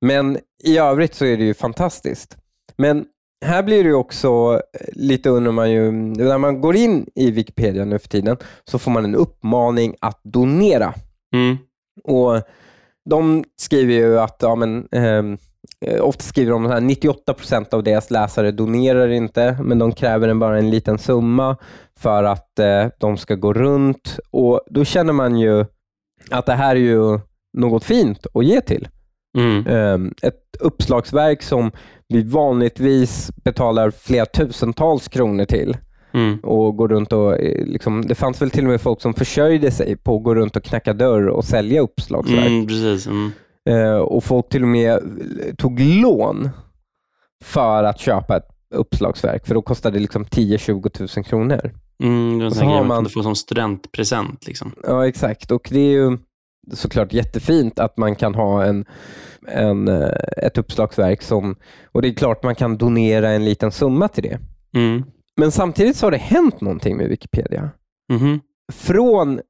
Men 0.00 0.38
i 0.64 0.78
övrigt 0.78 1.14
så 1.14 1.24
är 1.24 1.36
det 1.36 1.44
ju 1.44 1.54
fantastiskt. 1.54 2.36
Men 2.76 3.04
här 3.44 3.62
blir 3.62 3.82
det 3.84 3.88
ju 3.88 3.94
också 3.94 4.60
eh, 4.80 4.86
lite 4.92 5.30
undrar 5.30 5.52
man 5.52 5.70
ju, 5.70 5.90
när 5.92 6.38
man 6.38 6.60
går 6.60 6.76
in 6.76 7.06
i 7.14 7.30
Wikipedia 7.30 7.84
nu 7.84 7.98
för 7.98 8.08
tiden 8.08 8.36
så 8.64 8.78
får 8.78 8.90
man 8.90 9.04
en 9.04 9.14
uppmaning 9.14 9.94
att 10.00 10.20
donera. 10.24 10.94
Mm. 11.34 11.56
Och 12.04 12.42
De 13.10 13.44
skriver 13.56 13.94
ju 13.94 14.18
att, 14.20 14.36
ja, 14.40 14.54
men, 14.54 14.88
eh, 14.92 15.22
ofta 16.00 16.22
skriver 16.22 16.52
de 16.52 16.66
att 16.66 16.82
98 16.82 17.34
procent 17.34 17.74
av 17.74 17.82
deras 17.82 18.10
läsare 18.10 18.50
donerar 18.50 19.08
inte, 19.08 19.58
men 19.62 19.78
de 19.78 19.92
kräver 19.92 20.28
en 20.28 20.38
bara 20.38 20.58
en 20.58 20.70
liten 20.70 20.98
summa 20.98 21.56
för 21.98 22.24
att 22.24 22.58
eh, 22.58 22.86
de 22.98 23.16
ska 23.16 23.34
gå 23.34 23.52
runt. 23.52 24.18
Och 24.30 24.60
Då 24.70 24.84
känner 24.84 25.12
man 25.12 25.36
ju 25.38 25.64
att 26.30 26.46
det 26.46 26.54
här 26.54 26.76
är 26.76 26.80
ju 26.80 27.20
något 27.58 27.84
fint 27.84 28.26
att 28.34 28.44
ge 28.44 28.60
till. 28.60 28.88
Mm. 29.38 29.66
Ehm, 29.66 30.14
ett 30.22 30.40
uppslagsverk 30.60 31.42
som 31.42 31.72
vi 32.08 32.22
vanligtvis 32.22 33.30
betalar 33.44 33.90
flera 33.90 34.26
tusentals 34.26 35.08
kronor 35.08 35.44
till 35.44 35.76
Mm. 36.12 36.38
och 36.38 36.76
går 36.76 36.88
runt 36.88 37.12
och 37.12 37.38
eh, 37.38 37.66
liksom, 37.66 38.06
det 38.06 38.14
fanns 38.14 38.42
väl 38.42 38.50
till 38.50 38.64
och 38.64 38.70
med 38.70 38.80
folk 38.80 39.00
som 39.00 39.14
försörjde 39.14 39.70
sig 39.70 39.96
på 39.96 40.16
att 40.16 40.22
gå 40.22 40.34
runt 40.34 40.56
och 40.56 40.64
knacka 40.64 40.92
dörr 40.92 41.26
och 41.28 41.44
sälja 41.44 41.80
uppslagsverk. 41.80 42.46
Mm, 42.46 42.66
precis. 42.66 43.08
Mm. 43.70 43.86
Eh, 43.86 43.98
och 43.98 44.24
folk 44.24 44.48
till 44.48 44.62
och 44.62 44.68
med 44.68 44.92
eh, 44.92 45.54
tog 45.58 45.80
lån 45.80 46.48
för 47.44 47.84
att 47.84 47.98
köpa 48.00 48.36
ett 48.36 48.48
uppslagsverk, 48.74 49.46
för 49.46 49.54
då 49.54 49.62
kostade 49.62 49.96
det 49.96 50.00
liksom 50.02 50.24
10-20 50.24 51.16
000 51.16 51.24
kronor. 51.24 51.70
Mm, 52.02 52.38
det 52.38 52.44
var 52.44 52.62
en 52.62 52.68
grej 52.68 52.78
man 52.78 52.86
man- 52.86 52.96
kunde 52.96 53.10
få 53.10 53.22
som 53.22 53.34
studentpresent. 53.34 54.46
Liksom. 54.46 54.72
Ja, 54.86 55.06
exakt. 55.08 55.50
Och 55.50 55.68
det 55.72 55.80
är 55.80 55.90
ju 55.92 56.18
såklart 56.72 57.12
jättefint 57.12 57.78
att 57.78 57.96
man 57.96 58.14
kan 58.16 58.34
ha 58.34 58.64
en, 58.64 58.84
en, 59.48 59.88
eh, 59.88 60.10
ett 60.36 60.58
uppslagsverk 60.58 61.22
som, 61.22 61.56
och 61.92 62.02
det 62.02 62.08
är 62.08 62.14
klart 62.14 62.42
man 62.42 62.54
kan 62.54 62.76
donera 62.78 63.30
en 63.30 63.44
liten 63.44 63.72
summa 63.72 64.08
till 64.08 64.22
det. 64.22 64.38
Mm. 64.74 65.04
Men 65.36 65.50
samtidigt 65.52 65.96
så 65.96 66.06
har 66.06 66.10
det 66.10 66.16
hänt 66.16 66.60
någonting 66.60 66.96
med 66.96 67.08
Wikipedia. 67.08 67.70
Mhm. 68.12 68.40
Från 68.72 69.40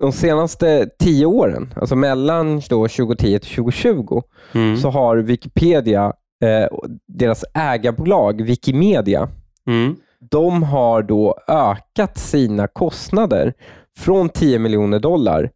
de 0.00 0.12
senaste 0.12 0.90
tio 0.98 1.26
åren, 1.26 1.74
alltså 1.76 1.96
mellan 1.96 2.60
då 2.68 2.88
2010 2.88 3.38
till 3.38 3.50
2020, 3.54 4.22
Mm. 4.54 4.76
så 4.76 4.90
har 4.90 5.16
Wikipedia, 5.16 6.12
eh, 6.44 6.78
deras 7.08 7.44
ägarbolag 7.54 8.42
Wikimedia, 8.42 9.28
Mm. 9.66 9.96
de 10.30 10.62
har 10.62 11.02
då 11.02 11.38
ökat 11.48 12.18
sina 12.18 12.66
kostnader 12.66 13.54
från 13.98 14.28
10 14.28 14.58
miljoner 14.58 14.98
dollar 14.98 15.50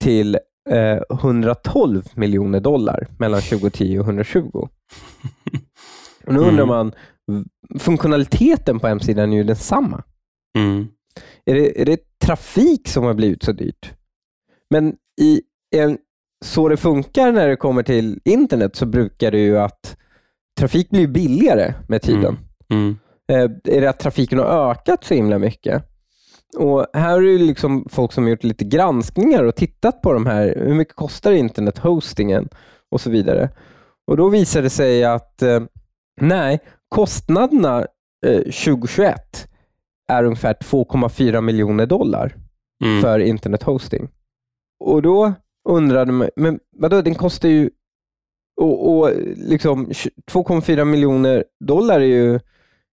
till 0.00 0.38
eh, 0.70 0.98
112 1.10 2.02
miljoner 2.14 2.60
dollar 2.60 3.06
mellan 3.18 3.40
2010 3.40 3.98
och 3.98 4.04
2020. 4.04 4.50
Och 6.26 6.34
nu 6.34 6.40
undrar 6.40 6.64
Mm. 6.64 6.68
man, 6.68 6.92
funktionaliteten 7.78 8.80
på 8.80 8.86
hemsidan 8.88 9.32
är 9.32 9.36
ju 9.36 9.44
densamma. 9.44 10.02
Mm. 10.58 10.88
Är 11.44 11.54
det, 11.54 11.80
är 11.80 11.84
det 11.84 12.00
trafik 12.24 12.88
som 12.88 13.04
har 13.04 13.14
blivit 13.14 13.42
så 13.42 13.52
dyrt? 13.52 13.94
Men 14.70 14.94
i 15.20 15.40
en, 15.76 15.98
så 16.44 16.68
det 16.68 16.76
funkar 16.76 17.32
när 17.32 17.48
det 17.48 17.56
kommer 17.56 17.82
till 17.82 18.20
internet 18.24 18.76
så 18.76 18.86
brukar 18.86 19.30
det 19.30 19.38
ju 19.38 19.58
att 19.58 19.96
trafik 20.58 20.90
blir 20.90 21.06
billigare 21.06 21.74
med 21.88 22.02
tiden. 22.02 22.38
Mm. 22.70 22.98
Eh, 23.32 23.74
är 23.76 23.80
det 23.80 23.90
att 23.90 23.98
trafiken 23.98 24.38
har 24.38 24.70
ökat 24.70 25.04
så 25.04 25.14
himla 25.14 25.38
mycket? 25.38 25.84
Och 26.56 26.86
Här 26.92 27.18
är 27.18 27.38
det 27.38 27.44
liksom 27.44 27.86
folk 27.90 28.12
som 28.12 28.24
har 28.24 28.30
gjort 28.30 28.44
lite 28.44 28.64
granskningar 28.64 29.44
och 29.44 29.56
tittat 29.56 30.02
på 30.02 30.12
de 30.12 30.26
här. 30.26 30.62
Hur 30.66 30.74
mycket 30.74 30.96
kostar 30.96 31.32
internethostingen 31.32 32.48
och 32.90 33.00
så 33.00 33.10
vidare. 33.10 33.50
Och 34.06 34.16
Då 34.16 34.28
visar 34.28 34.62
det 34.62 34.70
sig 34.70 35.04
att 35.04 35.42
eh, 35.42 35.60
nej, 36.20 36.60
kostnaderna 36.88 37.86
eh, 38.26 38.38
2021 38.38 39.49
är 40.10 40.24
ungefär 40.24 40.54
2,4 40.54 41.40
miljoner 41.40 41.86
dollar 41.86 42.34
Mm. 42.84 43.02
för 43.02 43.18
internethosting. 43.18 44.08
Och 44.84 45.02
då 45.02 45.32
undrade 45.68 46.12
man, 46.12 46.28
men 46.36 46.58
vadå, 46.76 47.02
den 47.02 47.14
kostar 47.14 47.48
ju 47.48 47.70
och, 48.60 48.98
och 48.98 49.10
liksom 49.36 49.86
2,4 49.86 50.84
miljoner 50.84 51.44
dollar 51.64 52.00
är 52.00 52.04
ju 52.04 52.40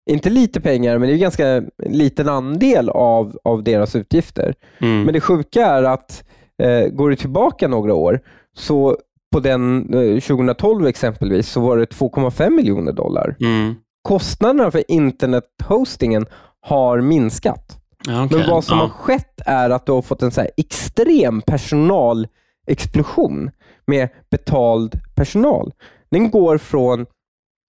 inte 0.09 0.29
lite 0.29 0.61
pengar, 0.61 0.97
men 0.97 1.09
det 1.09 1.15
är 1.15 1.17
ganska 1.17 1.63
liten 1.77 2.29
andel 2.29 2.89
av, 2.89 3.37
av 3.43 3.63
deras 3.63 3.95
utgifter. 3.95 4.53
Mm. 4.79 5.03
Men 5.03 5.13
det 5.13 5.21
sjuka 5.21 5.65
är 5.65 5.83
att 5.83 6.23
eh, 6.63 6.87
går 6.87 7.09
du 7.09 7.15
tillbaka 7.15 7.67
några 7.67 7.93
år, 7.93 8.19
så 8.57 8.97
på 9.31 9.39
den 9.39 9.93
eh, 9.93 10.19
2012 10.19 10.87
exempelvis, 10.87 11.49
så 11.49 11.61
var 11.61 11.77
det 11.77 11.85
2,5 11.85 12.49
miljoner 12.49 12.91
dollar. 12.91 13.35
Mm. 13.39 13.75
Kostnaderna 14.01 14.71
för 14.71 14.91
internethostingen 14.91 16.25
har 16.61 17.01
minskat. 17.01 17.77
Ja, 18.05 18.25
okej. 18.25 18.37
Men 18.37 18.49
vad 18.49 18.63
som 18.63 18.77
ja. 18.77 18.83
har 18.83 18.89
skett 18.89 19.41
är 19.45 19.69
att 19.69 19.85
du 19.85 19.91
har 19.91 20.01
fått 20.01 20.21
en 20.21 20.31
så 20.31 20.41
här 20.41 20.51
extrem 20.57 21.41
personalexplosion 21.41 23.51
med 23.87 24.09
betald 24.31 24.99
personal. 25.15 25.73
Den 26.11 26.31
går 26.31 26.57
från 26.57 27.05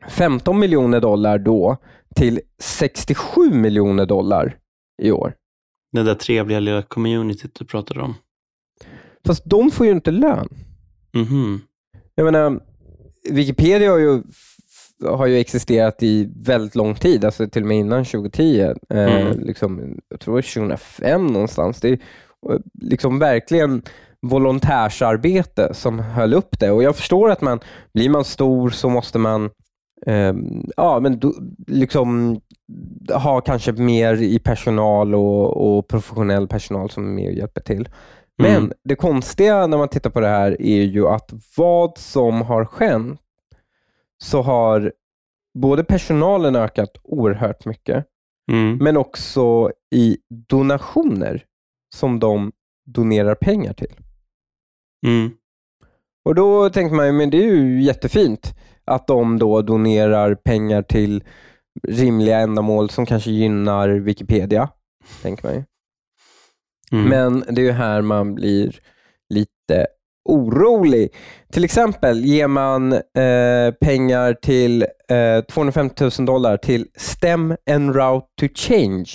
15 0.08 0.58
miljoner 0.58 1.00
dollar 1.00 1.38
då 1.38 1.76
till 2.14 2.40
67 2.62 3.50
miljoner 3.50 4.06
dollar 4.06 4.56
i 5.02 5.10
år. 5.10 5.34
Det 5.92 6.02
där 6.02 6.14
trevliga 6.14 6.60
lilla 6.60 6.82
communityt 6.82 7.54
du 7.54 7.64
pratade 7.64 8.00
om. 8.00 8.14
Fast 9.26 9.42
de 9.44 9.70
får 9.70 9.86
ju 9.86 9.92
inte 9.92 10.10
lön. 10.10 10.48
Mhm. 11.14 11.60
Jag 12.14 12.24
menar, 12.24 12.60
Wikipedia 13.30 13.90
har 13.90 13.98
ju, 13.98 14.22
har 15.04 15.26
ju 15.26 15.38
existerat 15.38 16.02
i 16.02 16.30
väldigt 16.36 16.74
lång 16.74 16.94
tid, 16.94 17.24
alltså 17.24 17.48
till 17.48 17.62
och 17.62 17.68
med 17.68 17.76
innan 17.78 18.04
2010. 18.04 18.60
Eh, 18.60 18.74
Mm. 18.90 19.38
liksom, 19.40 19.98
jag 20.08 20.20
tror 20.20 20.34
det 20.34 20.36
var 20.36 20.42
2005 20.42 21.26
någonstans. 21.26 21.80
Det 21.80 21.88
är 21.88 21.92
eh, 22.52 22.58
liksom 22.80 23.18
verkligen 23.18 23.82
volontärsarbete 24.26 25.74
som 25.74 25.98
höll 25.98 26.34
upp 26.34 26.58
det. 26.60 26.70
Och 26.70 26.82
Jag 26.82 26.96
förstår 26.96 27.30
att 27.30 27.40
man, 27.40 27.60
blir 27.94 28.08
man 28.10 28.24
stor 28.24 28.70
så 28.70 28.88
måste 28.88 29.18
man 29.18 29.50
eh, 30.06 30.34
ja, 30.76 31.00
men 31.00 31.18
do, 31.18 31.32
liksom 31.66 32.40
ha 33.14 33.40
kanske 33.40 33.72
mer 33.72 34.14
i 34.22 34.38
personal 34.38 35.14
och, 35.14 35.76
och 35.78 35.88
professionell 35.88 36.48
personal 36.48 36.90
som 36.90 37.04
är 37.04 37.10
med 37.14 37.28
och 37.28 37.34
hjälper 37.34 37.60
till. 37.60 37.88
Men 38.42 38.56
Mm. 38.56 38.72
det 38.84 38.94
konstiga 38.94 39.66
när 39.66 39.78
man 39.78 39.88
tittar 39.88 40.10
på 40.10 40.20
det 40.20 40.28
här 40.28 40.62
är 40.62 40.82
ju 40.82 41.08
att 41.08 41.30
vad 41.56 41.98
som 41.98 42.42
har 42.42 42.64
skett 42.64 43.18
så 44.24 44.42
har 44.42 44.92
både 45.58 45.84
personalen 45.84 46.56
ökat 46.56 46.90
oerhört 47.04 47.64
mycket, 47.66 48.04
Mm. 48.50 48.76
men 48.76 48.96
också 48.96 49.72
i 49.94 50.16
donationer 50.48 51.44
som 51.94 52.18
de 52.18 52.52
donerar 52.86 53.34
pengar 53.34 53.72
till. 53.72 53.96
Mm. 55.06 55.30
Och 56.24 56.34
Då 56.34 56.70
tänker 56.70 56.96
man 56.96 57.06
ju, 57.06 57.12
men 57.12 57.30
det 57.30 57.36
är 57.36 57.54
ju 57.54 57.82
jättefint 57.82 58.54
att 58.84 59.06
de 59.06 59.38
då 59.38 59.62
donerar 59.62 60.34
pengar 60.34 60.82
till 60.82 61.24
rimliga 61.88 62.38
ändamål 62.38 62.90
som 62.90 63.06
kanske 63.06 63.30
gynnar 63.30 63.88
Wikipedia, 63.88 64.70
tänker 65.22 65.44
man 65.46 65.54
ju. 65.54 65.64
Mm. 66.92 67.08
Men 67.08 67.54
det 67.54 67.60
är 67.60 67.64
ju 67.64 67.72
här 67.72 68.02
man 68.02 68.34
blir 68.34 68.80
lite 69.34 69.86
orolig. 70.28 71.08
Till 71.52 71.64
exempel 71.64 72.24
ger 72.24 72.48
man 72.48 72.92
eh, 72.92 73.70
pengar 73.80 74.34
till 74.34 74.82
eh, 75.10 75.40
250 75.48 76.10
000 76.18 76.26
dollar 76.26 76.56
till 76.56 76.86
STEM 76.96 77.56
en 77.66 77.94
Route 77.94 78.26
to 78.40 78.46
Change, 78.54 79.08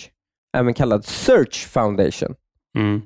även 0.58 0.74
kallad 0.74 1.06
Search 1.06 1.68
Foundation. 1.68 2.36
Mm. 2.78 3.02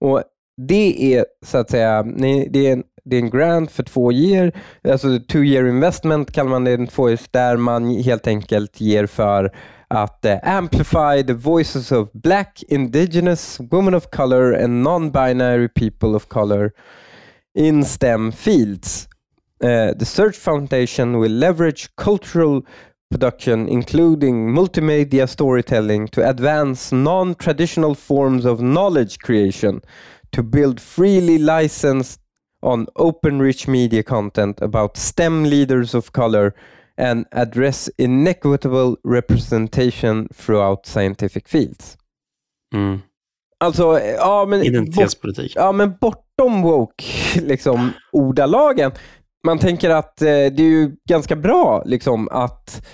Och 0.00 0.22
Det 0.68 1.14
är 1.14 1.26
så 1.46 1.58
att 1.58 1.70
säga, 1.70 2.02
det 2.02 2.66
är 2.66 2.72
en, 2.72 2.82
det 3.04 3.16
är 3.16 3.20
en 3.20 3.30
grant 3.30 3.70
för 3.70 3.82
två 3.82 4.04
år, 4.04 4.52
alltså 4.88 5.18
two 5.28 5.44
year 5.44 5.66
investment 5.66 6.32
kallar 6.32 6.50
man 6.50 6.64
det, 6.64 6.72
en 6.72 6.86
två 6.86 7.08
years, 7.08 7.28
där 7.30 7.56
man 7.56 7.90
helt 7.90 8.26
enkelt 8.26 8.80
ger 8.80 9.06
för 9.06 9.52
att 9.88 10.24
eh, 10.24 10.38
amplify 10.42 11.22
the 11.26 11.32
voices 11.32 11.92
of 11.92 12.12
black, 12.12 12.62
indigenous, 12.68 13.60
women 13.70 13.94
of 13.94 14.10
color 14.10 14.64
and 14.64 14.82
non-binary 14.86 15.68
people 15.68 16.08
of 16.08 16.26
color 16.28 16.72
in 17.56 17.82
STEM 17.82 18.30
fields. 18.30 19.08
Uh, 19.60 19.94
the 19.94 20.04
Search 20.04 20.36
Foundation 20.36 21.18
will 21.18 21.32
leverage 21.32 21.88
cultural 21.96 22.64
production, 23.10 23.66
including 23.68 24.48
multimedia 24.48 25.26
storytelling, 25.26 26.06
to 26.08 26.28
advance 26.28 26.92
non 26.92 27.34
traditional 27.34 27.94
forms 27.94 28.44
of 28.44 28.60
knowledge 28.60 29.18
creation, 29.20 29.80
to 30.32 30.42
build 30.42 30.80
freely 30.80 31.38
licensed 31.38 32.20
on 32.62 32.86
open 32.96 33.38
rich 33.38 33.66
media 33.66 34.02
content 34.02 34.60
about 34.60 34.96
STEM 34.96 35.44
leaders 35.44 35.94
of 35.94 36.12
color 36.12 36.54
and 36.98 37.26
address 37.32 37.88
inequitable 37.98 38.98
representation 39.04 40.28
throughout 40.32 40.86
scientific 40.86 41.48
fields. 41.48 41.96
Mm. 42.74 43.02
Alltså, 43.64 44.00
ja 44.00 44.46
men, 44.48 44.58
bort, 44.60 44.66
Identitetspolitik. 44.68 45.52
ja, 45.54 45.72
men 45.72 45.94
bortom 46.00 46.62
woke, 46.62 47.04
liksom, 47.40 47.90
ordalagen. 48.12 48.92
Man 49.46 49.58
tänker 49.58 49.90
att 49.90 50.22
eh, 50.22 50.26
det 50.26 50.58
är 50.58 50.60
ju 50.60 50.90
ganska 51.08 51.36
bra 51.36 51.82
liksom, 51.86 52.28
att 52.28 52.86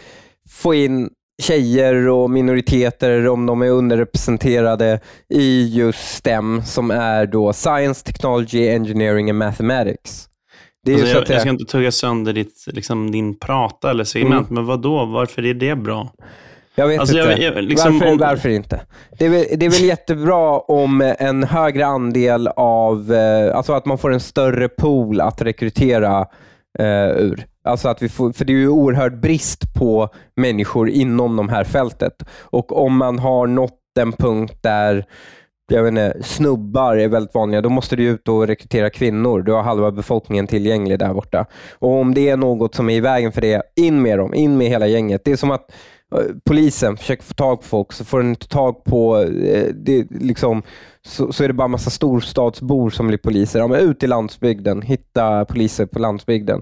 få 0.50 0.74
in 0.74 1.10
tjejer 1.42 2.08
och 2.08 2.30
minoriteter 2.30 3.28
om 3.28 3.46
de 3.46 3.62
är 3.62 3.68
underrepresenterade 3.70 5.00
i 5.28 5.68
just 5.76 6.14
STEM 6.14 6.62
som 6.62 6.90
är 6.90 7.26
då 7.26 7.52
Science, 7.52 8.04
Technology, 8.04 8.68
Engineering 8.68 9.30
and 9.30 9.38
Mathematics. 9.38 10.28
Det 10.84 10.92
är 10.92 10.94
Alltså, 10.98 11.14
jag, 11.16 11.30
jag 11.30 11.40
ska 11.40 11.50
inte 11.50 11.64
tugga 11.64 11.92
sönder 11.92 12.32
ditt, 12.32 12.64
liksom, 12.66 13.10
din 13.10 13.38
prata 13.38 13.90
eller 13.90 14.04
segment, 14.04 14.50
Mm. 14.50 14.54
men 14.54 14.66
vad 14.66 14.82
då? 14.82 15.04
Varför 15.04 15.46
är 15.46 15.54
det 15.54 15.76
bra? 15.76 16.12
Jag 16.74 16.88
vet 16.88 17.00
Alltså, 17.00 17.16
inte. 17.18 17.28
jag- 17.42 17.56
jag- 17.56 17.64
liksom 17.64 17.92
varför, 17.98 18.12
om- 18.12 18.18
varför 18.18 18.48
inte? 18.48 18.80
Det 19.18 19.26
är, 19.26 19.30
väl, 19.30 19.44
det 19.56 19.66
är 19.66 19.70
väl 19.70 19.84
jättebra 19.84 20.58
om 20.58 21.14
en 21.18 21.44
högre 21.44 21.86
andel 21.86 22.48
av, 22.56 23.12
eh, 23.12 23.56
alltså 23.56 23.72
att 23.72 23.86
man 23.86 23.98
får 23.98 24.12
en 24.12 24.20
större 24.20 24.68
pool 24.68 25.20
att 25.20 25.42
rekrytera 25.42 26.26
eh, 26.78 27.08
ur. 27.16 27.46
Alltså 27.64 27.88
att 27.88 28.02
vi 28.02 28.08
får, 28.08 28.32
för 28.32 28.44
det 28.44 28.52
är 28.52 28.56
ju 28.56 28.68
oerhörd 28.68 29.20
brist 29.20 29.74
på 29.74 30.08
människor 30.36 30.88
inom 30.88 31.36
de 31.36 31.48
här 31.48 31.64
fältet. 31.64 32.12
Och 32.40 32.82
om 32.84 32.96
man 32.96 33.18
har 33.18 33.46
nått 33.46 33.78
en 34.00 34.12
punkt 34.12 34.58
där 34.60 35.04
jag 35.72 35.82
vet 35.82 35.88
inte, 35.90 36.16
snubbar 36.22 36.96
är 36.96 37.08
väldigt 37.08 37.34
vanliga, 37.34 37.60
då 37.60 37.68
måste 37.68 37.96
du 37.96 38.04
ut 38.04 38.28
och 38.28 38.46
rekrytera 38.46 38.90
kvinnor. 38.90 39.42
Du 39.42 39.52
har 39.52 39.62
halva 39.62 39.90
befolkningen 39.90 40.46
tillgänglig 40.46 40.98
där 40.98 41.14
borta. 41.14 41.46
Och 41.78 41.90
Om 42.00 42.14
det 42.14 42.28
är 42.28 42.36
något 42.36 42.74
som 42.74 42.90
är 42.90 42.94
i 42.94 43.00
vägen 43.00 43.32
för 43.32 43.40
det, 43.40 43.62
in 43.76 44.02
med 44.02 44.18
dem. 44.18 44.34
In 44.34 44.58
med 44.58 44.66
hela 44.66 44.86
gänget. 44.86 45.22
Det 45.24 45.32
är 45.32 45.36
som 45.36 45.50
att 45.50 45.72
polisen 46.44 46.96
försöker 46.96 47.22
få 47.22 47.34
tag 47.34 47.60
på 47.60 47.66
folk, 47.66 47.92
så 47.92 48.04
får 48.04 48.18
den 48.18 48.28
inte 48.30 48.48
tag 48.48 48.84
på, 48.84 49.18
eh, 49.22 49.74
det, 49.74 50.06
liksom, 50.10 50.62
så, 51.06 51.32
så 51.32 51.44
är 51.44 51.48
det 51.48 51.54
bara 51.54 51.68
massa 51.68 51.90
storstadsbor 51.90 52.90
som 52.90 53.06
blir 53.08 53.18
poliser. 53.18 53.58
Ja, 53.58 53.66
men 53.66 53.80
ut 53.80 54.02
i 54.02 54.06
landsbygden, 54.06 54.82
hitta 54.82 55.44
poliser 55.44 55.86
på 55.86 55.98
landsbygden. 55.98 56.60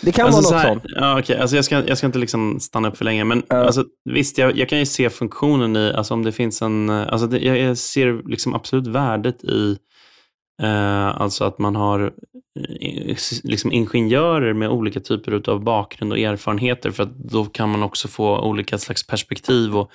Det 0.00 0.12
kan 0.12 0.26
Alltså, 0.26 0.42
så 0.42 0.54
vara 0.54 0.62
något 0.62 0.66
här, 0.68 0.74
sånt. 0.74 0.84
ja, 0.96 1.18
okej. 1.18 1.38
alltså, 1.38 1.56
jag, 1.56 1.64
ska, 1.64 1.82
jag 1.86 1.98
ska 1.98 2.06
inte 2.06 2.18
liksom 2.18 2.60
stanna 2.60 2.88
upp 2.88 2.96
för 2.96 3.04
länge, 3.04 3.24
men 3.24 3.42
Ja. 3.48 3.56
alltså, 3.56 3.84
visst, 4.10 4.38
jag, 4.38 4.56
jag 4.58 4.68
kan 4.68 4.78
ju 4.78 4.86
se 4.86 5.10
funktionen 5.10 5.76
i, 5.76 5.92
alltså, 5.92 6.14
om 6.14 6.22
det 6.24 6.32
finns 6.32 6.62
en, 6.62 6.90
alltså, 6.90 7.26
det, 7.26 7.38
jag, 7.38 7.78
ser 7.78 8.28
liksom 8.30 8.54
absolut 8.54 8.86
värdet 8.86 9.44
i 9.44 9.70
Eh, 9.70 9.76
alltså 11.14 11.44
att 11.44 11.58
man 11.58 11.76
har 11.76 12.12
eh, 12.80 13.16
liksom 13.42 13.72
ingenjörer 13.72 14.52
med 14.52 14.68
olika 14.68 15.00
typer 15.00 15.50
av 15.50 15.64
bakgrund 15.64 16.12
och 16.12 16.18
erfarenheter 16.18 16.90
för 16.90 17.02
att 17.02 17.14
då 17.16 17.44
kan 17.44 17.70
man 17.70 17.82
också 17.82 18.08
få 18.08 18.40
olika 18.40 18.78
slags 18.78 19.06
perspektiv 19.06 19.76
och, 19.76 19.90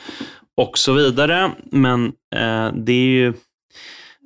och 0.57 0.77
så 0.77 0.93
vidare. 0.93 1.51
Men 1.71 2.05
eh, 2.35 2.73
det 2.73 2.91
är 2.91 3.09
ju 3.09 3.33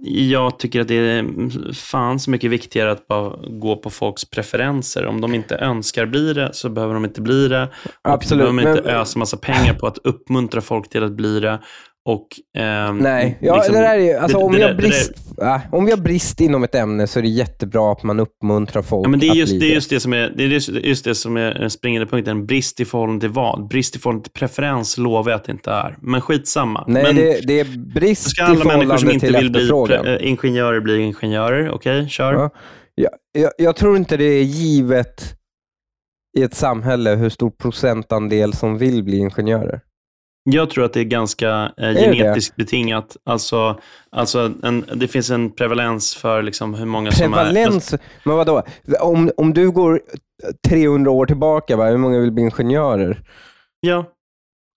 jag 0.03 0.59
tycker 0.59 0.81
att 0.81 0.87
det 0.87 0.95
är 0.95 1.73
fan 1.73 2.19
så 2.19 2.31
mycket 2.31 2.51
viktigare 2.51 2.91
att 2.91 3.07
bara 3.07 3.35
gå 3.47 3.75
på 3.75 3.89
folks 3.89 4.29
preferenser. 4.29 5.05
Om 5.05 5.21
de 5.21 5.35
inte 5.35 5.55
önskar 5.55 6.05
bli 6.05 6.33
det 6.33 6.49
så 6.53 6.69
behöver 6.69 6.93
de 6.93 7.05
inte 7.05 7.21
bli 7.21 7.47
det. 7.47 7.63
Och 7.63 8.11
Absolut. 8.11 8.39
behöver 8.39 8.63
man 8.63 8.77
inte 8.77 8.91
ösa 8.91 9.19
massa 9.19 9.37
pengar 9.37 9.73
på 9.73 9.87
att 9.87 9.97
uppmuntra 9.97 10.61
folk 10.61 10.89
till 10.89 11.03
att 11.03 11.11
bli 11.11 11.39
det. 11.39 11.59
Och, 12.09 12.27
ehm, 12.57 12.97
Nej, 12.97 13.37
ja, 13.41 13.55
liksom- 13.55 13.75
det 13.75 13.81
där 13.81 13.95
är, 13.97 14.03
ju- 14.03 14.13
alltså, 14.13 14.37
det- 14.37 14.43
om, 14.43 14.51
det 14.51 14.57
där- 14.59 14.67
där- 14.67 14.75
brist, 14.75 15.11
äh, 15.41 15.61
om 15.71 15.89
brist 16.03 16.41
inom 16.41 16.63
ett 16.63 16.75
ämne 16.75 17.07
så 17.07 17.19
är 17.19 17.23
det 17.23 17.29
jättebra 17.29 17.91
att 17.91 18.03
man 18.03 18.19
uppmuntrar 18.19 18.81
folk 18.81 19.05
Ja, 19.05 19.09
men 19.09 19.19
det 19.19 19.27
är 19.27 19.31
att 19.31 19.37
just 19.37 19.51
bli 19.51 19.59
det, 19.59 19.73
är 19.73 19.75
just 19.75 19.89
det 19.89 19.99
som 19.99 20.13
är, 20.13 20.33
det 20.37 20.43
är 20.43 20.47
just, 20.47 20.69
just 20.69 21.05
det 21.05 21.15
som 21.15 21.37
är 21.37 21.53
den 21.53 21.69
springande 21.69 22.05
punkten. 22.07 22.45
Brist 22.45 22.79
i 22.79 22.85
förhållande 22.85 23.21
till 23.21 23.29
vad? 23.29 23.67
Brist 23.67 23.95
i 23.95 23.99
förhållande 23.99 24.23
till 24.23 24.33
preferens 24.33 24.97
lovar 24.97 25.31
jag 25.31 25.37
att 25.37 25.43
det 25.45 25.51
inte 25.51 25.71
är. 25.71 25.97
Men 26.01 26.21
skitsamma. 26.21 26.83
Nej, 26.87 27.03
men 27.03 27.15
det, 27.15 27.47
det 27.47 27.59
är 27.59 27.77
brist 27.93 28.29
ska 28.29 28.41
i 28.41 28.45
alla 28.45 28.65
människor 28.65 28.97
som 28.97 29.11
inte 29.11 29.31
vill 29.31 29.51
bli 29.51 29.69
pre- 29.69 30.15
eh, 30.21 30.27
ingenjörer 30.29 30.79
bli 30.79 31.01
ingenjörer? 31.01 31.71
Okej, 31.71 32.09
kör. 32.09 32.33
Ja. 32.33 32.49
Ja, 32.95 33.09
jag, 33.31 33.51
jag 33.57 33.75
tror 33.75 33.97
inte 33.97 34.17
det 34.17 34.23
är 34.23 34.43
givet 34.43 35.35
i 36.37 36.43
ett 36.43 36.53
samhälle 36.53 37.09
hur 37.15 37.29
stor 37.29 37.49
procentandel 37.51 38.53
som 38.53 38.77
vill 38.77 39.03
bli 39.03 39.17
ingenjörer. 39.17 39.81
Jag 40.43 40.69
tror 40.69 40.85
att 40.85 40.93
det 40.93 40.99
är 40.99 41.03
ganska 41.03 41.49
eh, 41.77 41.93
det? 41.93 41.93
genetiskt 41.93 42.55
betingat. 42.55 43.17
Alltså, 43.23 43.79
alltså 44.11 44.53
en, 44.63 44.85
det 44.95 45.07
finns 45.07 45.29
en 45.29 45.51
prevalens 45.51 46.15
för 46.15 46.41
liksom 46.41 46.73
hur 46.73 46.85
många 46.85 47.11
som 47.11 47.33
är... 47.33 47.37
Prevalens, 47.37 47.95
men 48.23 48.35
vadå? 48.35 48.63
Om, 48.99 49.31
om 49.37 49.53
du 49.53 49.71
går 49.71 50.01
300 50.67 51.11
år 51.11 51.25
tillbaka, 51.25 51.75
va? 51.75 51.85
hur 51.85 51.97
många 51.97 52.19
vill 52.19 52.31
bli 52.31 52.43
ingenjörer? 52.43 53.21
Ja. 53.79 54.05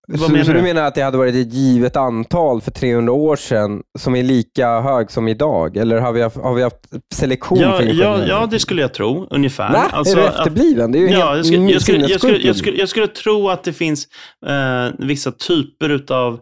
Vad 0.07 0.19
så, 0.19 0.31
menar 0.31 0.43
så 0.45 0.51
du? 0.51 0.57
du 0.57 0.63
menar 0.63 0.81
att 0.83 0.95
det 0.95 1.01
hade 1.01 1.17
varit 1.17 1.35
ett 1.35 1.53
givet 1.53 1.95
antal 1.95 2.61
för 2.61 2.71
300 2.71 3.13
år 3.13 3.35
sedan 3.35 3.81
som 3.99 4.15
är 4.15 4.23
lika 4.23 4.81
hög 4.81 5.11
som 5.11 5.27
idag? 5.27 5.77
Eller 5.77 5.99
har 5.99 6.11
vi 6.13 6.21
haft, 6.21 6.37
har 6.37 6.53
vi 6.53 6.63
haft 6.63 6.75
selektion 7.13 7.59
Ja, 7.59 7.77
för 7.77 7.83
ja, 7.83 8.25
ja, 8.27 8.47
det 8.51 8.59
skulle 8.59 8.81
jag 8.81 8.93
tro. 8.93 9.27
Ungefär. 9.29 9.71
Va? 9.73 9.83
Alltså, 9.91 10.17
är 10.17 10.21
du 10.21 10.27
att- 10.27 10.35
efterbliven? 10.35 10.91
Det 10.91 10.97
är 10.97 11.01
ju 11.01 11.09
Ja, 11.09 11.33
helt 11.33 11.37
jag 11.37 11.45
skulle, 11.45 11.71
jag, 11.71 11.81
skulle, 11.81 11.97
jag, 12.07 12.19
skulle, 12.19 12.37
jag, 12.37 12.55
skulle, 12.55 12.77
jag 12.77 12.89
skulle 12.89 13.07
tro 13.07 13.49
att 13.49 13.63
det 13.63 13.73
finns 13.73 14.07
eh, 14.47 14.93
vissa 14.99 15.31
typer 15.31 16.13
av 16.13 16.39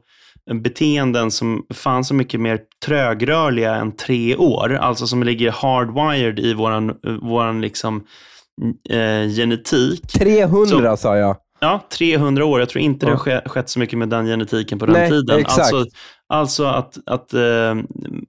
beteenden 0.63 1.31
som 1.31 1.65
fan 1.73 2.03
så 2.03 2.13
mycket 2.13 2.39
mer 2.39 2.59
trögrörliga 2.85 3.75
än 3.75 3.95
tre 3.95 4.35
år. 4.35 4.73
Alltså 4.75 5.07
som 5.07 5.23
ligger 5.23 5.51
hardwired 5.51 6.39
i 6.39 6.53
våran, 6.53 6.93
våran 7.21 7.61
liksom, 7.61 8.03
eh, 8.89 9.29
genetik. 9.35 10.07
300 10.19 10.97
sa 10.97 11.17
jag. 11.17 11.35
Ja, 11.63 11.81
300 11.97 12.45
år. 12.45 12.59
Jag 12.59 12.69
tror 12.69 12.81
inte 12.83 13.05
det 13.05 13.09
Ja. 13.11 13.15
har 13.15 13.49
skett, 13.49 13.69
så 13.69 13.79
mycket 13.79 13.99
med 13.99 14.09
den 14.09 14.25
genetiken 14.25 14.79
på 14.79 14.85
den 14.85 14.93
Nej, 14.93 15.09
tiden. 15.09 15.39
exakt. 15.39 15.59
Alltså, 15.73 15.85
alltså 16.29 16.65
att, 16.65 16.97
att 17.05 17.33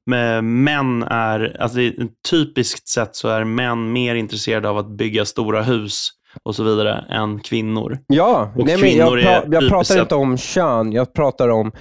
med 0.07 0.45
män 0.45 1.03
är, 1.03 1.57
alltså 1.61 1.79
det 1.79 1.95
typiskt 2.31 2.89
sett 2.89 3.17
så 3.17 3.29
är 3.29 3.45
män 3.45 3.93
mer 3.93 4.15
intresserade 4.15 4.69
av 4.69 4.79
att 4.79 4.89
bygga 4.91 5.25
stora 5.25 5.63
hus 5.63 6.09
och 6.43 6.55
så 6.55 6.63
vidare 6.65 7.05
än 7.11 7.41
kvinnor. 7.41 7.99
Ja, 8.07 8.53
Och 8.57 8.67
nej, 8.67 8.79
men 8.81 8.97
jag, 8.97 9.09
kvinnor 9.13 9.19
pra- 9.23 9.53
jag 9.53 9.69
pratar 9.69 10.01
inte 10.01 10.15
om 10.15 10.37
kön. 10.39 10.93
Jag 10.93 11.13
pratar 11.15 11.49
om, 11.49 11.73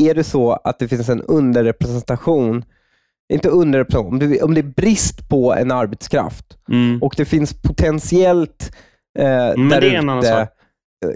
är 0.00 0.14
det 0.14 0.24
så 0.24 0.52
att 0.52 0.78
det 0.78 0.88
finns 0.88 1.08
en 1.08 1.22
underrepresentation, 1.22 2.64
inte 3.32 3.48
underrepresentation, 3.48 4.12
om 4.22 4.30
det, 4.30 4.42
om 4.42 4.54
det 4.54 4.60
är 4.60 4.72
brist 4.76 5.28
på 5.28 5.54
en 5.54 5.72
arbetskraft 5.72 6.44
Mm. 6.68 7.02
och 7.02 7.14
det 7.16 7.24
finns 7.24 7.62
potentiellt 7.62 8.70
eh, 9.18 9.24
Men 9.56 9.68
där 9.68 9.80
det 9.80 9.88
är 9.88 9.98
en 9.98 10.08
annan 10.08 10.22
sak. 10.22 10.48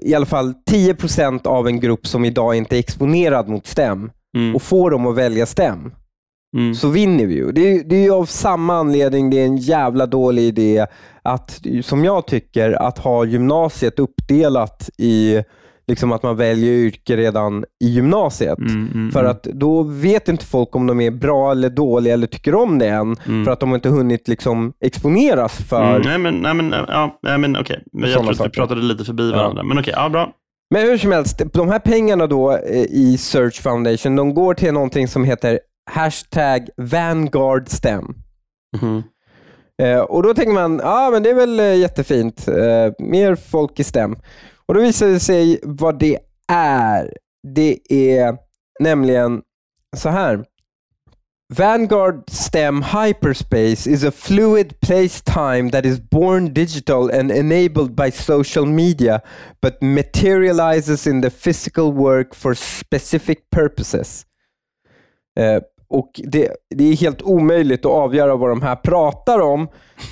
I 0.02 0.14
alla 0.14 0.26
fall 0.26 0.54
10% 0.70 1.46
av 1.46 1.66
en 1.66 1.80
grupp 1.80 2.06
som 2.06 2.25
idag 2.25 2.54
inte 2.56 2.76
är 2.76 2.78
exponerad 2.78 3.49
mot 3.49 3.66
STEM 3.66 4.10
Mm. 4.36 4.54
och 4.56 4.62
får 4.62 4.90
dem 4.90 5.06
att 5.06 5.16
välja 5.16 5.47
STEM, 5.47 5.93
Mm. 6.56 6.75
så 6.75 6.88
vinner 6.88 7.26
vi 7.26 7.34
ju. 7.34 7.52
Det 7.52 7.60
är, 7.60 7.84
det 7.84 8.06
är 8.06 8.10
av 8.10 8.25
samma 8.25 8.75
anledning 8.75 9.30
det 9.30 9.40
är 9.40 9.45
en 9.45 9.56
jävla 9.56 10.06
dålig 10.06 10.43
idé 10.43 10.86
att, 11.23 11.60
som 11.82 12.04
jag 12.04 12.26
tycker, 12.26 12.73
att 12.73 12.99
ha 12.99 13.25
gymnasiet 13.25 13.99
uppdelat 13.99 14.90
i 14.99 15.43
liksom 15.90 16.12
att 16.12 16.22
man 16.22 16.36
väljer 16.36 16.72
yrke 16.72 17.16
redan 17.16 17.64
i 17.84 17.88
gymnasiet. 17.88 18.58
Mm, 18.58 18.88
mm, 18.94 19.10
För 19.10 19.20
mm. 19.20 19.30
att 19.30 19.42
då 19.42 19.82
vet 19.82 20.28
inte 20.28 20.44
folk 20.44 20.76
om 20.76 20.86
de 20.86 21.00
är 21.00 21.10
bra 21.10 21.50
eller 21.50 21.70
dåliga 21.70 22.14
eller 22.14 22.26
tycker 22.26 22.54
om 22.54 22.78
det 22.78 22.88
än. 22.88 23.16
Mm. 23.26 23.44
För 23.44 23.52
att 23.52 23.60
de 23.60 23.74
inte 23.74 23.88
hunnit 23.88 24.28
liksom 24.28 24.72
exponeras 24.84 25.56
för. 25.68 25.90
Mm, 25.90 26.02
nej, 26.02 26.18
men, 26.18 26.34
nej, 26.34 26.54
men, 26.54 26.74
ja, 26.88 27.18
nej, 27.22 27.38
men 27.38 27.56
okej. 27.56 27.84
Men 27.92 28.10
Jag 28.10 28.20
tror 28.20 28.30
att 28.30 28.46
vi 28.46 28.50
pratade 28.50 28.80
lite 28.82 29.04
förbi 29.04 29.30
varandra. 29.32 29.62
Men 29.62 29.78
okej, 29.78 29.92
ja, 29.96 30.08
bra. 30.08 30.32
Men 30.74 30.82
hur 30.82 30.98
som 30.98 31.12
helst, 31.12 31.42
de 31.52 31.68
här 31.68 31.78
pengarna 31.78 32.26
då 32.26 32.52
eh, 32.52 32.84
i 32.90 33.16
Search 33.18 33.62
Foundation, 33.62 34.16
de 34.16 34.34
går 34.34 34.54
till 34.54 34.72
någonting 34.72 35.08
som 35.08 35.24
heter 35.24 35.60
hashtag 35.90 36.68
Vanguard 36.76 37.68
STEM. 37.68 38.14
Mhm. 38.80 39.02
Eh, 39.82 40.00
och 40.00 40.22
då 40.22 40.34
tänker 40.34 40.52
man, 40.52 40.80
ja 40.84 41.10
men 41.12 41.22
det 41.22 41.30
är 41.30 41.34
väl 41.34 41.60
eh, 41.60 41.76
jättefint. 41.76 42.48
Eh, 42.48 42.92
mer 42.98 43.34
folk 43.34 43.80
i 43.80 43.84
STEM. 43.84 44.16
Och 44.71 44.75
då 44.75 44.80
visade 44.80 45.13
det 45.13 45.21
sig 45.21 45.61
vad 45.63 45.99
det 45.99 46.19
är. 46.49 47.17
Det 47.54 47.78
är 47.89 48.37
nämligen 48.80 49.43
så 49.97 50.09
här. 50.09 50.45
Vanguard 51.56 52.30
STEM 52.30 52.83
hyperspace 52.83 53.91
is 53.91 54.04
a 54.04 54.11
fluid 54.11 54.80
place-time 54.80 55.71
that 55.71 55.85
is 55.85 56.00
born 56.11 56.54
digital 56.54 57.11
and 57.11 57.33
enabled 57.33 57.95
by 57.95 58.11
social 58.11 58.67
media 58.67 59.21
but 59.63 59.83
materializes 59.83 61.06
in 61.06 61.23
the 61.23 61.30
physical 61.30 61.93
work 61.93 62.35
for 62.35 62.54
specific 62.54 63.39
purposes. 63.50 64.26
Eh, 65.39 65.63
och 65.89 66.11
det, 66.25 66.56
det 66.75 66.85
är 66.85 66.97
helt 66.97 67.23
omöjligt 67.23 67.85
att 67.85 67.93
avgöra 67.93 68.37
vad 68.37 68.50
de 68.50 68.63
här 68.63 68.76
pratar 68.76 69.41
om. 69.41 69.69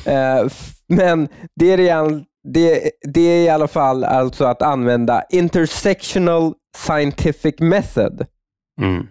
Eh, 0.06 0.46
men 0.88 1.28
det 1.54 1.72
är, 1.72 1.80
i 1.80 1.88
det, 2.52 2.90
det 3.02 3.20
är 3.20 3.44
i 3.44 3.48
alla 3.48 3.68
fall 3.68 4.04
alltså 4.04 4.44
att 4.44 4.62
använda 4.62 5.22
intersectional 5.30 6.54
scientific 6.76 7.54
method. 7.58 8.26
Mm. 8.80 9.06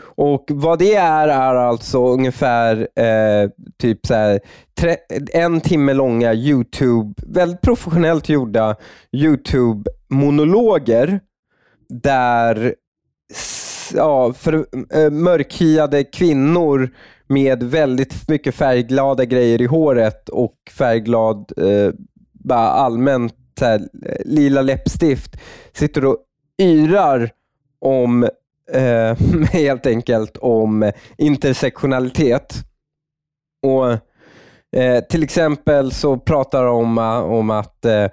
Och 0.00 0.44
vad 0.48 0.78
det 0.78 0.94
är 0.94 1.28
är 1.28 1.54
alltså 1.54 2.06
ungefär 2.06 2.88
eh, 2.96 3.50
typ 3.78 4.06
så 4.06 4.14
här, 4.14 4.40
tre, 4.80 4.96
en 5.32 5.60
timme 5.60 5.94
långa 5.94 6.34
YouTube, 6.34 7.14
väldigt 7.26 7.60
professionellt 7.60 8.28
gjorda 8.28 8.76
YouTube-monologer 9.12 11.20
där 11.88 12.74
ja, 13.94 14.32
för, 14.32 14.66
eh, 14.94 15.10
mörkhyade 15.10 16.04
kvinnor 16.04 16.90
med 17.26 17.62
väldigt 17.62 18.28
mycket 18.28 18.54
färgglada 18.54 19.24
grejer 19.24 19.62
i 19.62 19.66
håret 19.66 20.28
och 20.28 20.56
färgglad, 20.78 21.52
eh, 21.56 21.92
bara 22.48 22.68
allmänt 22.68 23.34
här, 23.60 23.80
eh, 24.06 24.16
lila 24.24 24.62
läppstift 24.62 25.36
sitter 25.72 26.04
och 26.04 26.16
yrar 26.62 27.30
om 27.80 28.28
eh, 28.72 29.16
helt 29.52 29.86
enkelt 29.86 30.36
om 30.36 30.92
intersektionalitet. 31.18 32.54
Och 33.66 33.90
eh, 34.80 35.04
Till 35.04 35.22
exempel 35.22 35.92
så 35.92 36.16
pratar 36.18 36.64
de 36.64 36.74
om, 36.76 36.98
eh, 36.98 37.18
om 37.18 37.50
att, 37.50 37.84
eh, 37.84 38.04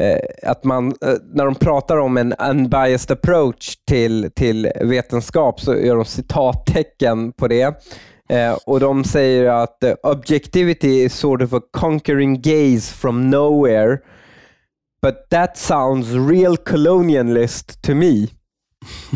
eh, 0.00 0.20
att 0.42 0.64
man, 0.64 0.86
eh, 0.86 1.14
när 1.32 1.44
de 1.44 1.54
pratar 1.54 1.96
om 1.96 2.16
en 2.16 2.32
unbiased 2.32 3.10
approach 3.18 3.76
till, 3.88 4.30
till 4.34 4.70
vetenskap 4.80 5.60
så 5.60 5.76
gör 5.76 5.96
de 5.96 6.04
citattecken 6.04 7.32
på 7.32 7.48
det. 7.48 7.84
Eh, 8.30 8.58
och 8.66 8.80
De 8.80 9.04
säger 9.04 9.46
att 9.46 9.84
eh, 9.84 9.94
objectivity 10.02 11.02
is 11.02 11.14
sort 11.14 11.42
of 11.42 11.52
a 11.52 11.60
conquering 11.70 12.40
gaze 12.42 12.94
from 12.94 13.30
nowhere 13.30 13.98
but 15.02 15.30
that 15.30 15.56
sounds 15.56 16.12
real 16.12 16.56
colonialist 16.56 17.82
to 17.82 17.94
me. 17.94 18.26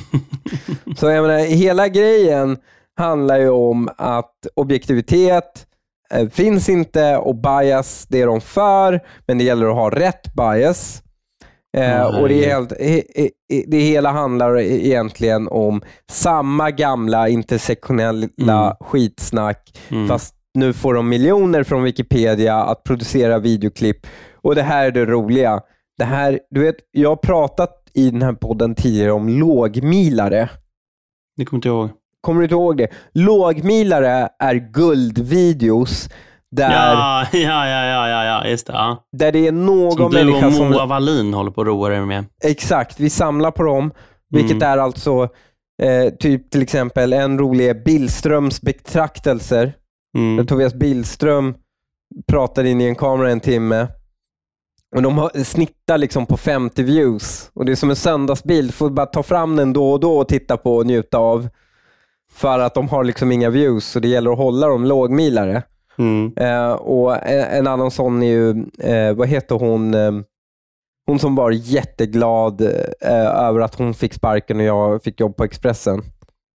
Så 0.96 1.10
jag 1.10 1.22
menar, 1.22 1.38
hela 1.38 1.88
grejen 1.88 2.58
handlar 2.96 3.38
ju 3.38 3.48
om 3.48 3.88
att 3.96 4.46
objektivitet 4.54 5.66
eh, 6.10 6.28
finns 6.28 6.68
inte 6.68 7.16
och 7.16 7.34
bias, 7.34 8.06
det 8.08 8.20
är 8.20 8.26
de 8.26 8.40
för, 8.40 9.00
men 9.26 9.38
det 9.38 9.44
gäller 9.44 9.66
att 9.66 9.74
ha 9.74 9.90
rätt 9.90 10.34
bias. 10.34 11.02
Eh, 11.74 12.20
och 12.20 12.28
det, 12.28 12.44
är 12.44 12.48
helt, 12.50 12.72
he, 12.80 13.02
he, 13.16 13.30
det 13.66 13.78
hela 13.78 14.10
handlar 14.10 14.58
e- 14.58 14.86
egentligen 14.86 15.48
om 15.48 15.82
samma 16.10 16.70
gamla 16.70 17.28
intersektionella 17.28 18.28
Mm. 18.40 18.74
skitsnack, 18.80 19.78
Mm. 19.90 20.08
fast 20.08 20.34
nu 20.54 20.72
får 20.72 20.94
de 20.94 21.08
miljoner 21.08 21.62
från 21.62 21.82
Wikipedia 21.82 22.56
att 22.56 22.84
producera 22.84 23.38
videoklipp. 23.38 24.06
Och 24.34 24.54
det 24.54 24.62
här 24.62 24.86
är 24.86 24.90
det 24.90 25.06
roliga. 25.06 25.60
Det 25.98 26.04
här, 26.04 26.40
du 26.50 26.60
vet, 26.60 26.76
jag 26.90 27.08
har 27.08 27.16
pratat 27.16 27.70
i 27.94 28.10
den 28.10 28.22
här 28.22 28.32
podden 28.32 28.74
tidigare 28.74 29.12
om 29.12 29.28
lågmilare. 29.28 30.48
Det 31.36 31.44
kommer 31.44 31.58
inte 31.58 31.68
jag 31.68 31.76
ihåg. 31.78 31.90
Kommer 32.20 32.40
du 32.40 32.44
inte 32.44 32.54
ihåg 32.54 32.76
det? 32.76 32.88
Lågmilare 33.12 34.28
är 34.38 34.54
guldvideos 34.54 36.08
där, 36.56 36.70
Ja, 36.72 37.26
ja, 37.32 37.66
ja, 37.68 38.08
ja, 38.08 38.24
ja, 38.24 38.46
just 38.46 38.66
det. 38.66 38.72
Ja. 38.72 39.04
där 39.12 39.32
det 39.32 39.46
är 39.46 39.52
någon 39.52 39.92
Som 39.92 40.10
du 40.10 40.24
människa 40.24 40.46
och 40.46 40.52
som... 40.52 40.70
Moa 40.70 40.86
Wallin 40.86 41.34
håller 41.34 41.50
på 41.50 41.60
att 41.60 41.66
roa 41.66 41.94
er 41.96 42.00
med. 42.00 42.24
Exakt, 42.44 43.00
vi 43.00 43.10
samlar 43.10 43.50
på 43.50 43.62
dem, 43.62 43.90
vilket 44.30 44.56
Mm. 44.56 44.68
är 44.68 44.78
alltså 44.78 45.22
eh, 45.82 46.14
typ 46.20 46.50
till 46.50 46.62
exempel 46.62 47.12
en 47.12 47.38
rolig 47.38 47.68
är 47.68 47.74
Billströms 47.84 48.60
betraktelser. 48.60 49.64
Där 50.14 50.20
Mm. 50.20 50.46
Tobias 50.46 50.74
Billström 50.74 51.54
pratar 52.28 52.64
in 52.64 52.80
i 52.80 52.84
en 52.84 52.94
kamera 52.94 53.30
en 53.30 53.40
timme. 53.40 53.86
Och 54.96 55.02
De 55.02 55.18
har, 55.18 55.44
snittar 55.44 55.98
liksom 55.98 56.26
på 56.26 56.36
50 56.36 56.82
views. 56.82 57.50
Och 57.54 57.64
Det 57.64 57.72
är 57.72 57.76
som 57.76 57.90
en 57.90 57.96
söndagsbild. 57.96 58.68
Du 58.68 58.72
får 58.72 58.90
bara 58.90 59.06
ta 59.06 59.22
fram 59.22 59.56
den 59.56 59.72
då 59.72 59.92
och 59.92 60.00
då 60.00 60.16
och 60.18 60.28
titta 60.28 60.56
på 60.56 60.76
och 60.76 60.86
njuta 60.86 61.18
av. 61.18 61.48
För 62.32 62.58
att 62.58 62.74
de 62.74 62.88
har 62.88 63.04
liksom 63.04 63.32
inga 63.32 63.50
views, 63.50 63.84
så 63.86 64.00
det 64.00 64.08
gäller 64.08 64.30
att 64.32 64.38
hålla 64.38 64.68
dem 64.68 64.84
lågmilare. 64.84 65.62
Mm. 65.98 66.32
Eh, 66.36 66.72
och 66.72 67.26
en, 67.26 67.40
en 67.58 67.66
annan 67.66 67.90
sån 67.90 68.22
är 68.22 68.26
ju, 68.26 68.50
eh, 68.80 69.14
vad 69.14 69.28
heter 69.28 69.54
hon, 69.54 69.94
eh, 69.94 70.12
hon 71.06 71.18
som 71.18 71.34
var 71.34 71.50
jätteglad 71.50 72.60
eh, 73.00 73.44
över 73.46 73.60
att 73.60 73.74
hon 73.74 73.94
fick 73.94 74.14
sparken 74.14 74.56
och 74.56 74.64
jag 74.66 75.02
fick 75.02 75.20
jobb 75.20 75.36
på 75.36 75.44
Expressen. 75.44 76.02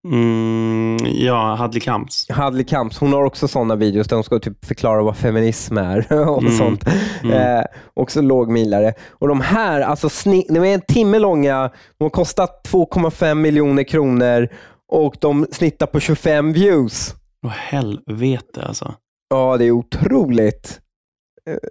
Mm, 0.08 0.96
ja, 1.04 1.54
Hadley 1.54 1.80
Kamps. 1.80 2.26
Hadley 2.30 2.64
Kamps, 2.64 2.98
hon 2.98 3.12
har 3.12 3.24
också 3.24 3.48
sådana 3.48 3.76
videos 3.76 4.08
där 4.08 4.16
hon 4.16 4.24
ska 4.24 4.38
typ 4.38 4.64
förklara 4.64 5.02
vad 5.02 5.16
feminism 5.16 5.78
är 5.78 6.12
och 6.28 6.42
Mm. 6.42 6.52
sånt. 6.58 6.84
Mm. 7.22 7.58
Eh, 7.58 7.64
också 7.94 8.20
lågmilare. 8.20 8.92
Och 9.10 9.28
de 9.28 9.40
här, 9.40 9.80
alltså 9.80 10.08
de 10.48 10.56
är 10.64 10.74
en 10.74 10.80
timme 10.88 11.18
långa, 11.18 11.70
de 11.98 12.04
har 12.04 12.10
kostat 12.10 12.68
2,5 12.72 13.34
miljoner 13.34 13.82
kronor 13.82 14.48
och 14.92 15.14
de 15.20 15.46
snittar 15.52 15.86
på 15.86 16.00
25 16.00 16.52
views. 16.52 17.14
Åh 17.44 17.50
helvete 17.50 18.62
alltså. 18.66 18.94
Ja, 19.30 19.56
det 19.56 19.64
är 19.64 19.70
otroligt. 19.70 20.80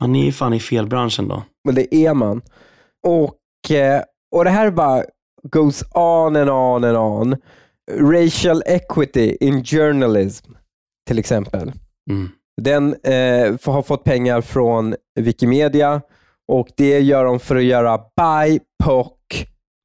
Man 0.01 0.15
är 0.15 0.25
ju 0.25 0.31
fan 0.31 0.53
i 0.53 0.59
fel 0.59 0.87
branschen 0.87 1.27
då. 1.27 1.43
Men 1.63 1.75
det 1.75 1.95
är 1.95 2.13
man. 2.13 2.41
Och, 3.07 3.71
eh, 3.71 4.01
och 4.35 4.43
det 4.43 4.49
här 4.49 4.71
bara 4.71 5.03
goes 5.43 5.83
on 5.93 6.35
and 6.35 6.49
on 6.49 6.83
and 6.83 6.97
on. 6.97 7.35
Racial 7.91 8.63
equity 8.65 9.37
in 9.39 9.63
journalism, 9.63 10.51
till 11.07 11.19
exempel. 11.19 11.71
Mm. 12.09 12.29
Den 12.61 12.93
eh, 13.03 13.73
har 13.73 13.81
fått 13.81 14.03
pengar 14.03 14.41
från 14.41 14.95
Wikimedia 15.19 16.01
och 16.47 16.67
det 16.77 16.99
gör 16.99 17.25
de 17.25 17.39
för 17.39 17.55
att 17.55 17.63
göra 17.63 17.97
BIPOC 17.97 19.13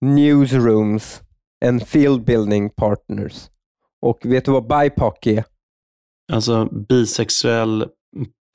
newsrooms 0.05 1.23
and 1.65 1.87
field 1.87 2.25
building 2.25 2.71
partners. 2.71 3.51
Och 4.03 4.19
vet 4.23 4.45
du 4.45 4.53
vad 4.53 4.69
BIPOC 4.69 5.27
är? 5.27 5.45
Alltså 6.33 6.65
bisexuell 6.89 7.89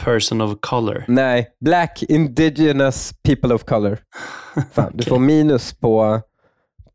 person 0.03 0.41
of 0.41 0.57
color. 0.59 1.05
Nej, 1.07 1.47
Black 1.65 2.03
Indigenous 2.03 3.13
People 3.23 3.53
of 3.53 3.63
Color. 3.63 3.97
Fan, 4.71 4.91
Du 4.93 4.97
Okej. 5.01 5.05
får 5.09 5.19
minus 5.19 5.73
på, 5.79 6.21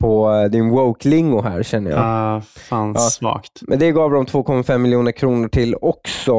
på 0.01 0.49
din 0.53 0.71
woke-lingo 0.71 1.41
här 1.43 1.63
känner 1.63 1.91
jag. 1.91 2.01
Ah, 2.03 2.41
fan 2.41 2.93
Ja. 2.95 3.01
svagt. 3.01 3.63
Men 3.63 3.79
det 3.79 3.93
gav 3.93 4.11
de 4.11 4.27
2,5 4.27 4.79
miljoner 4.79 5.13
kronor 5.13 5.49
till 5.49 5.75
också. 5.75 6.35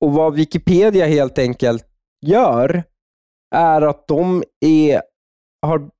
Och 0.00 0.12
vad 0.12 0.34
Wikipedia 0.34 1.06
helt 1.06 1.38
enkelt 1.38 1.86
gör 2.26 2.82
är 3.54 3.82
att 3.82 4.08
de 4.08 4.42
är, 4.66 5.02
har 5.66 5.90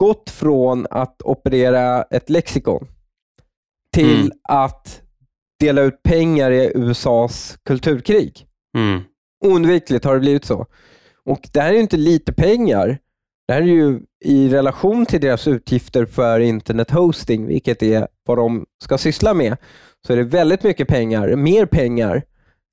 gått 0.00 0.30
från 0.30 0.86
att 0.90 1.22
operera 1.22 2.02
ett 2.02 2.30
lexikon 2.30 2.86
till 3.94 4.20
Mm. 4.20 4.32
att 4.48 5.02
dela 5.60 5.82
ut 5.82 6.02
pengar 6.02 6.50
i 6.50 6.72
USAs 6.74 7.58
kulturkrig. 7.64 8.46
Mm. 8.76 9.00
Oundvikligt 9.44 10.04
har 10.04 10.14
det 10.14 10.20
blivit 10.20 10.44
så. 10.44 10.66
Och 11.24 11.48
det 11.52 11.60
här 11.60 11.68
är 11.68 11.74
ju 11.74 11.80
inte 11.80 11.96
lite 11.96 12.32
pengar. 12.32 12.98
Det 13.48 13.54
här 13.54 13.62
är 13.62 13.66
ju 13.66 14.00
i 14.24 14.48
relation 14.48 15.06
till 15.06 15.20
deras 15.20 15.48
utgifter 15.48 16.06
för 16.06 16.40
internet 16.40 16.90
hosting, 16.90 17.46
vilket 17.46 17.82
är 17.82 18.08
vad 18.26 18.38
de 18.38 18.66
ska 18.84 18.98
syssla 18.98 19.34
med, 19.34 19.56
så 20.06 20.12
är 20.12 20.16
det 20.16 20.22
väldigt 20.22 20.62
mycket 20.62 20.88
pengar, 20.88 21.36
mer 21.36 21.66
pengar 21.66 22.22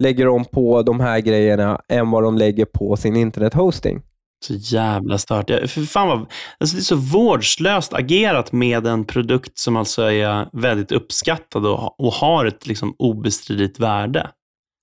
lägger 0.04 0.26
de 0.26 0.46
på 0.46 0.82
de 0.82 1.00
här 1.00 1.20
grejerna 1.20 1.82
än 1.88 2.12
vad 2.12 2.24
de 2.24 2.38
lägger 2.38 2.66
på 2.66 2.98
sin 2.98 3.16
internet 3.16 3.54
hosting. 3.54 4.02
Så 4.46 4.54
jävla 4.54 5.18
stört. 5.18 5.50
Jag- 5.50 5.70
För 5.70 5.82
fan 5.82 6.08
vad, 6.08 6.20
alltså 6.60 6.76
det 6.76 6.80
är 6.80 6.84
så 6.84 6.96
vårdslöst 6.96 7.94
agerat 7.94 8.52
med 8.52 8.88
en 8.88 9.06
produkt 9.06 9.58
som 9.58 9.76
alltså 9.76 10.02
är 10.12 10.50
väldigt 10.54 10.92
uppskattad 10.92 11.66
och, 11.66 12.00
och 12.00 12.14
har 12.14 12.46
ett 12.46 12.68
liksom 12.68 12.96
obestridligt 13.00 13.80
värde. 13.80 14.30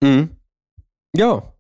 Mm. 0.05 0.29
Ja, 1.19 1.54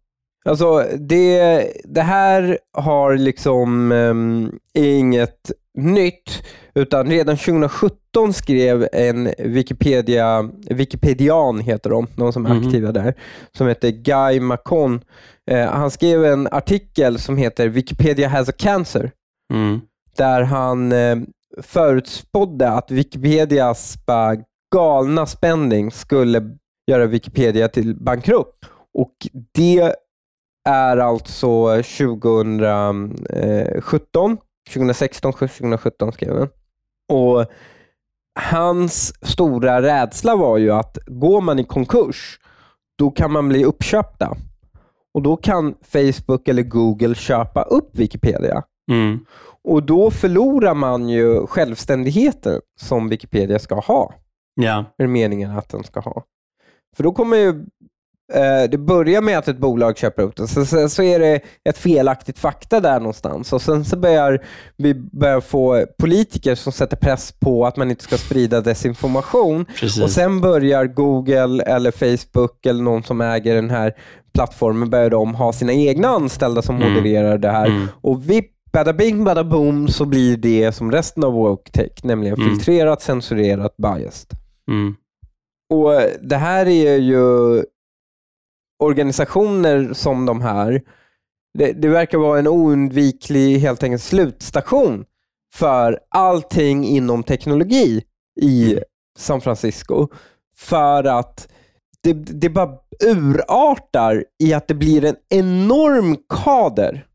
alltså 0.44 0.84
det, 0.98 1.66
det 1.84 2.02
här 2.02 2.58
har 2.72 3.16
liksom 3.16 3.92
um, 3.92 4.58
inget 4.74 5.50
nytt, 5.78 6.42
utan 6.74 7.06
redan 7.10 7.36
2017 7.36 8.32
skrev 8.32 8.88
en 8.92 9.28
Wikipedia, 9.38 10.50
Wikipedian 10.70 11.60
heter 11.60 11.90
de, 11.90 12.06
de 12.16 12.32
som 12.32 12.46
är 12.46 12.54
Mhm. 12.54 12.66
aktiva 12.66 12.92
där, 12.92 13.14
som 13.56 13.66
heter 13.68 13.90
Guy 13.90 14.40
Macon. 14.40 15.00
Eh, 15.50 15.66
han 15.70 15.90
skrev 15.90 16.24
en 16.24 16.48
artikel 16.50 17.18
som 17.18 17.36
heter 17.36 17.68
Wikipedia 17.68 18.28
has 18.28 18.48
a 18.48 18.52
cancer, 18.58 19.10
Mm. 19.52 19.80
där 20.16 20.42
han 20.42 20.92
eh, 20.92 21.16
förutspådde 21.62 22.68
att 22.70 22.90
Wikipedias 22.90 23.96
galna 24.74 25.26
spending 25.26 25.90
skulle 25.90 26.42
göra 26.90 27.06
Wikipedia 27.06 27.68
till 27.68 27.96
bankrutt. 27.96 28.58
Och 28.94 29.14
det 29.54 29.94
är 30.64 30.96
alltså 30.96 31.82
2017, 31.82 34.38
2016, 34.72 35.32
2017 35.32 36.12
skrev 36.12 36.38
han. 36.38 36.48
Och 37.08 37.46
hans 38.40 39.26
stora 39.26 39.82
rädsla 39.82 40.36
var 40.36 40.58
ju 40.58 40.70
att 40.70 40.98
går 41.06 41.40
man 41.40 41.58
i 41.58 41.64
konkurs, 41.64 42.40
då 42.98 43.10
kan 43.10 43.32
man 43.32 43.48
bli 43.48 43.64
uppköpta. 43.64 44.36
Och 45.14 45.22
då 45.22 45.36
kan 45.36 45.74
Facebook 45.82 46.48
eller 46.48 46.62
Google 46.62 47.14
köpa 47.14 47.62
upp 47.62 47.90
Wikipedia. 47.92 48.62
Mm. 48.90 49.24
Och 49.64 49.82
då 49.82 50.10
förlorar 50.10 50.74
man 50.74 51.08
ju 51.08 51.46
självständigheten 51.46 52.60
som 52.80 53.08
Wikipedia 53.08 53.58
ska 53.58 53.74
ha. 53.74 54.14
Ja. 54.54 54.84
Är 54.98 55.06
meningen 55.06 55.58
att 55.58 55.68
den 55.68 55.84
ska 55.84 56.00
ha. 56.00 56.24
För 56.96 57.04
då 57.04 57.12
kommer 57.12 57.36
ju 57.36 57.64
det 58.70 58.78
börjar 58.78 59.20
med 59.22 59.38
att 59.38 59.48
ett 59.48 59.58
bolag 59.58 59.98
köper 59.98 60.22
upp 60.22 60.36
den, 60.36 60.48
så, 60.48 60.64
så, 60.66 60.88
så 60.88 61.02
är 61.02 61.18
det 61.18 61.40
ett 61.68 61.78
felaktigt 61.78 62.38
fakta 62.38 62.80
där 62.80 62.98
någonstans 63.00 63.52
och 63.52 63.62
sen 63.62 63.84
så 63.84 63.96
börjar 63.96 64.44
vi 64.76 64.94
börjar 64.94 65.40
få 65.40 65.86
politiker 65.98 66.54
som 66.54 66.72
sätter 66.72 66.96
press 66.96 67.32
på 67.40 67.66
att 67.66 67.76
man 67.76 67.90
inte 67.90 68.04
ska 68.04 68.16
sprida 68.16 68.60
desinformation 68.60 69.64
Precis. 69.80 70.02
och 70.02 70.10
sen 70.10 70.40
börjar 70.40 70.86
Google 70.86 71.62
eller 71.62 71.90
Facebook 71.90 72.66
eller 72.66 72.82
någon 72.82 73.02
som 73.02 73.20
äger 73.20 73.54
den 73.54 73.70
här 73.70 73.92
plattformen 74.34 74.90
börjar 74.90 75.10
de 75.10 75.34
ha 75.34 75.52
sina 75.52 75.72
egna 75.72 76.08
anställda 76.08 76.62
som 76.62 76.76
Mm. 76.76 76.92
modererar 76.92 77.38
det 77.38 77.50
här 77.50 77.66
Mm. 77.66 77.86
och 78.00 78.30
vipp, 78.30 78.50
bada 78.72 78.92
bing, 78.92 79.24
bada 79.24 79.44
boom 79.44 79.88
så 79.88 80.04
blir 80.04 80.36
det 80.36 80.72
som 80.72 80.92
resten 80.92 81.24
av 81.24 81.32
woke 81.32 81.70
tech, 81.70 81.92
nämligen 82.02 82.40
Mm. 82.40 82.48
filtrerat, 82.54 83.02
censurerat, 83.02 83.76
biased. 83.76 84.30
Mm. 84.70 84.94
Och 85.70 85.90
Det 86.22 86.36
här 86.36 86.66
är 86.68 86.96
ju 86.96 87.62
organisationer 88.84 89.92
som 89.92 90.26
de 90.26 90.40
här. 90.40 90.82
Det, 91.58 91.72
det 91.72 91.88
verkar 91.88 92.18
vara 92.18 92.38
en 92.38 92.48
oundviklig 92.48 93.58
helt 93.58 93.82
enkelt 93.82 94.02
slutstation 94.02 95.04
för 95.54 95.98
allting 96.08 96.84
inom 96.84 97.22
teknologi 97.22 98.04
i 98.40 98.72
Mm. 98.72 98.84
San 99.18 99.40
Francisco. 99.40 100.08
För 100.56 101.04
att 101.04 101.48
det, 102.02 102.12
det 102.12 102.48
bara 102.48 102.78
urartar 103.04 104.24
i 104.42 104.54
att 104.54 104.68
det 104.68 104.74
blir 104.74 105.04
en 105.04 105.16
enorm 105.28 106.16
kader. 106.44 107.06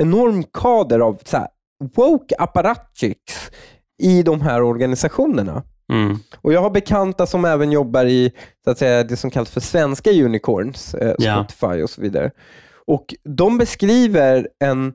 Enorm 0.00 0.42
kader 0.42 1.00
av 1.00 1.18
så 1.24 1.36
här, 1.36 1.48
woke 1.94 2.34
apparatchiks 2.38 3.50
i 4.02 4.22
de 4.22 4.40
här 4.40 4.62
organisationerna. 4.62 5.62
Mm. 5.92 6.18
Och 6.36 6.52
Jag 6.52 6.60
har 6.62 6.70
bekanta 6.70 7.26
som 7.26 7.44
även 7.44 7.72
jobbar 7.72 8.04
i 8.06 8.32
så 8.64 8.70
att 8.70 8.78
säga, 8.78 9.04
det 9.04 9.16
som 9.16 9.30
kallas 9.30 9.50
för 9.50 9.60
svenska 9.60 10.10
unicorns, 10.10 10.94
eh. 10.94 11.14
Spotify 11.18 11.82
och 11.82 11.90
så 11.90 12.00
vidare. 12.00 12.30
Och 12.86 13.14
De 13.24 13.58
beskriver 13.58 14.48
en 14.64 14.94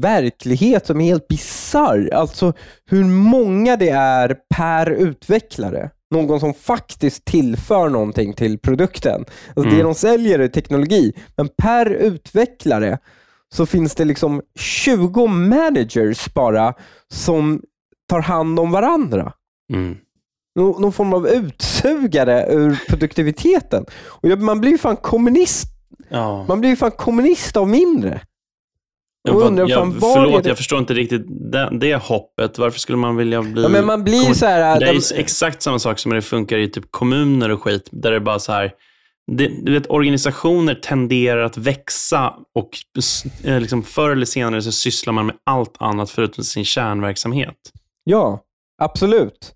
verklighet 0.00 0.86
som 0.86 1.00
är 1.00 1.04
helt 1.04 1.28
bizarr. 1.28 2.10
Alltså 2.14 2.52
hur 2.90 3.04
många 3.04 3.76
det 3.76 3.88
är 3.90 4.36
per 4.56 4.90
utvecklare. 4.90 5.90
Någon 6.10 6.40
som 6.40 6.54
faktiskt 6.54 7.24
tillför 7.24 7.88
någonting 7.88 8.32
till 8.32 8.58
produkten. 8.58 9.24
Alltså 9.48 9.62
Det 9.62 9.68
Mm. 9.76 9.84
de 9.86 9.94
säljer 9.94 10.38
är 10.38 10.48
teknologi, 10.48 11.12
men 11.36 11.48
per 11.62 11.90
utvecklare 11.90 12.98
så 13.54 13.66
finns 13.66 13.94
det 13.94 14.04
liksom 14.04 14.42
20 14.58 15.26
managers 15.26 16.34
bara 16.34 16.74
som 17.12 17.62
tar 18.08 18.20
hand 18.20 18.60
om 18.60 18.70
varandra 18.70 19.32
Mm. 19.72 19.96
Någon, 20.56 20.82
någon 20.82 20.92
form 20.92 21.14
av 21.14 21.22
dammsugare 21.22 22.46
ur 22.52 22.78
produktiviteten. 22.88 23.84
Och 24.06 24.28
man 24.38 24.60
blir 24.60 24.70
ju 24.70 24.78
fan 24.78 24.96
kommunist. 24.96 25.68
Ja. 26.08 26.44
Man 26.48 26.60
blir 26.60 26.70
ju 26.70 26.76
fan 26.76 26.90
kommunist 26.90 27.56
av 27.56 27.68
mindre. 27.68 28.20
Jag, 29.22 29.42
undrar 29.42 29.68
jag, 29.68 29.78
fan, 29.78 30.00
förlåt, 30.00 30.42
det- 30.42 30.48
jag 30.50 30.56
förstår 30.56 30.78
inte 30.78 30.94
riktigt 30.94 31.22
det, 31.52 31.68
det 31.80 31.94
hoppet. 31.96 32.58
Varför 32.58 32.80
skulle 32.80 32.98
man 32.98 33.16
vilja 33.16 33.42
bli... 33.42 33.62
Ja, 33.62 33.68
men 33.68 33.86
man 33.86 34.04
blir 34.04 34.34
så 34.34 34.46
här... 34.46 34.80
Det 34.80 34.86
är 34.88 34.94
de- 35.14 35.20
exakt 35.20 35.62
samma 35.62 35.78
sak 35.78 35.98
som 35.98 36.12
det 36.12 36.22
funkar 36.22 36.58
i 36.58 36.68
typ 36.70 36.84
kommuner 36.90 37.48
och 37.50 37.62
skit, 37.62 37.88
där 37.92 38.10
det 38.10 38.16
är 38.16 38.20
bara 38.20 38.38
så 38.38 38.52
här, 38.52 38.72
det, 39.32 39.48
du 39.62 39.72
vet, 39.72 39.90
organisationer 39.90 40.74
tenderar 40.74 41.42
att 41.42 41.56
växa 41.56 42.34
och 42.54 42.68
eh, 43.44 43.60
liksom 43.60 43.82
förr 43.82 44.10
eller 44.10 44.26
senare 44.26 44.62
så 44.62 44.72
sysslar 44.72 45.12
man 45.12 45.26
med 45.26 45.34
allt 45.44 45.74
annat 45.78 46.10
förutom 46.10 46.44
sin 46.44 46.64
kärnverksamhet. 46.64 47.56
Ja, 48.04 48.40
absolut. 48.82 49.52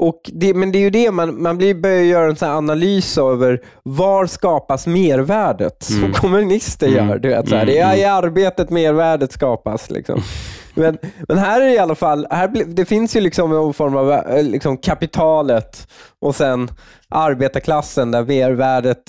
Och 0.00 0.20
det, 0.32 0.54
men 0.54 0.72
det 0.72 0.78
är 0.78 0.80
ju 0.80 0.90
det, 0.90 1.10
man, 1.10 1.42
man 1.42 1.58
blir, 1.58 1.74
börjar 1.74 2.02
göra 2.02 2.30
en 2.30 2.36
sån 2.36 2.48
analys 2.48 3.18
över 3.18 3.60
var 3.82 4.26
skapas 4.26 4.86
mervärdet? 4.86 5.82
Som 5.82 5.98
Mm. 5.98 6.12
kommunister 6.12 6.88
Mm. 6.88 7.08
gör. 7.08 7.18
Du 7.18 7.28
vet, 7.28 7.48
så 7.48 7.54
här, 7.54 7.62
Mm, 7.62 7.74
det 7.74 7.80
är 7.80 7.86
mm. 7.86 7.98
i 8.00 8.04
arbetet 8.04 8.70
mervärdet 8.70 9.32
skapas. 9.32 9.90
Liksom. 9.90 10.22
men, 10.74 10.98
men 11.28 11.38
här 11.38 11.60
är 11.60 11.64
det 11.64 11.72
i 11.74 11.78
alla 11.78 11.94
fall, 11.94 12.26
här, 12.30 12.48
det 12.66 12.84
finns 12.84 13.16
ju 13.16 13.20
liksom 13.20 13.50
någon 13.50 13.74
form 13.74 13.96
av 13.96 14.12
eh, 14.12 14.42
liksom 14.42 14.76
kapitalet 14.76 15.88
och 16.20 16.34
sen 16.34 16.70
arbetarklassen 17.08 18.10
där 18.10 18.24
mervärdet 18.24 19.02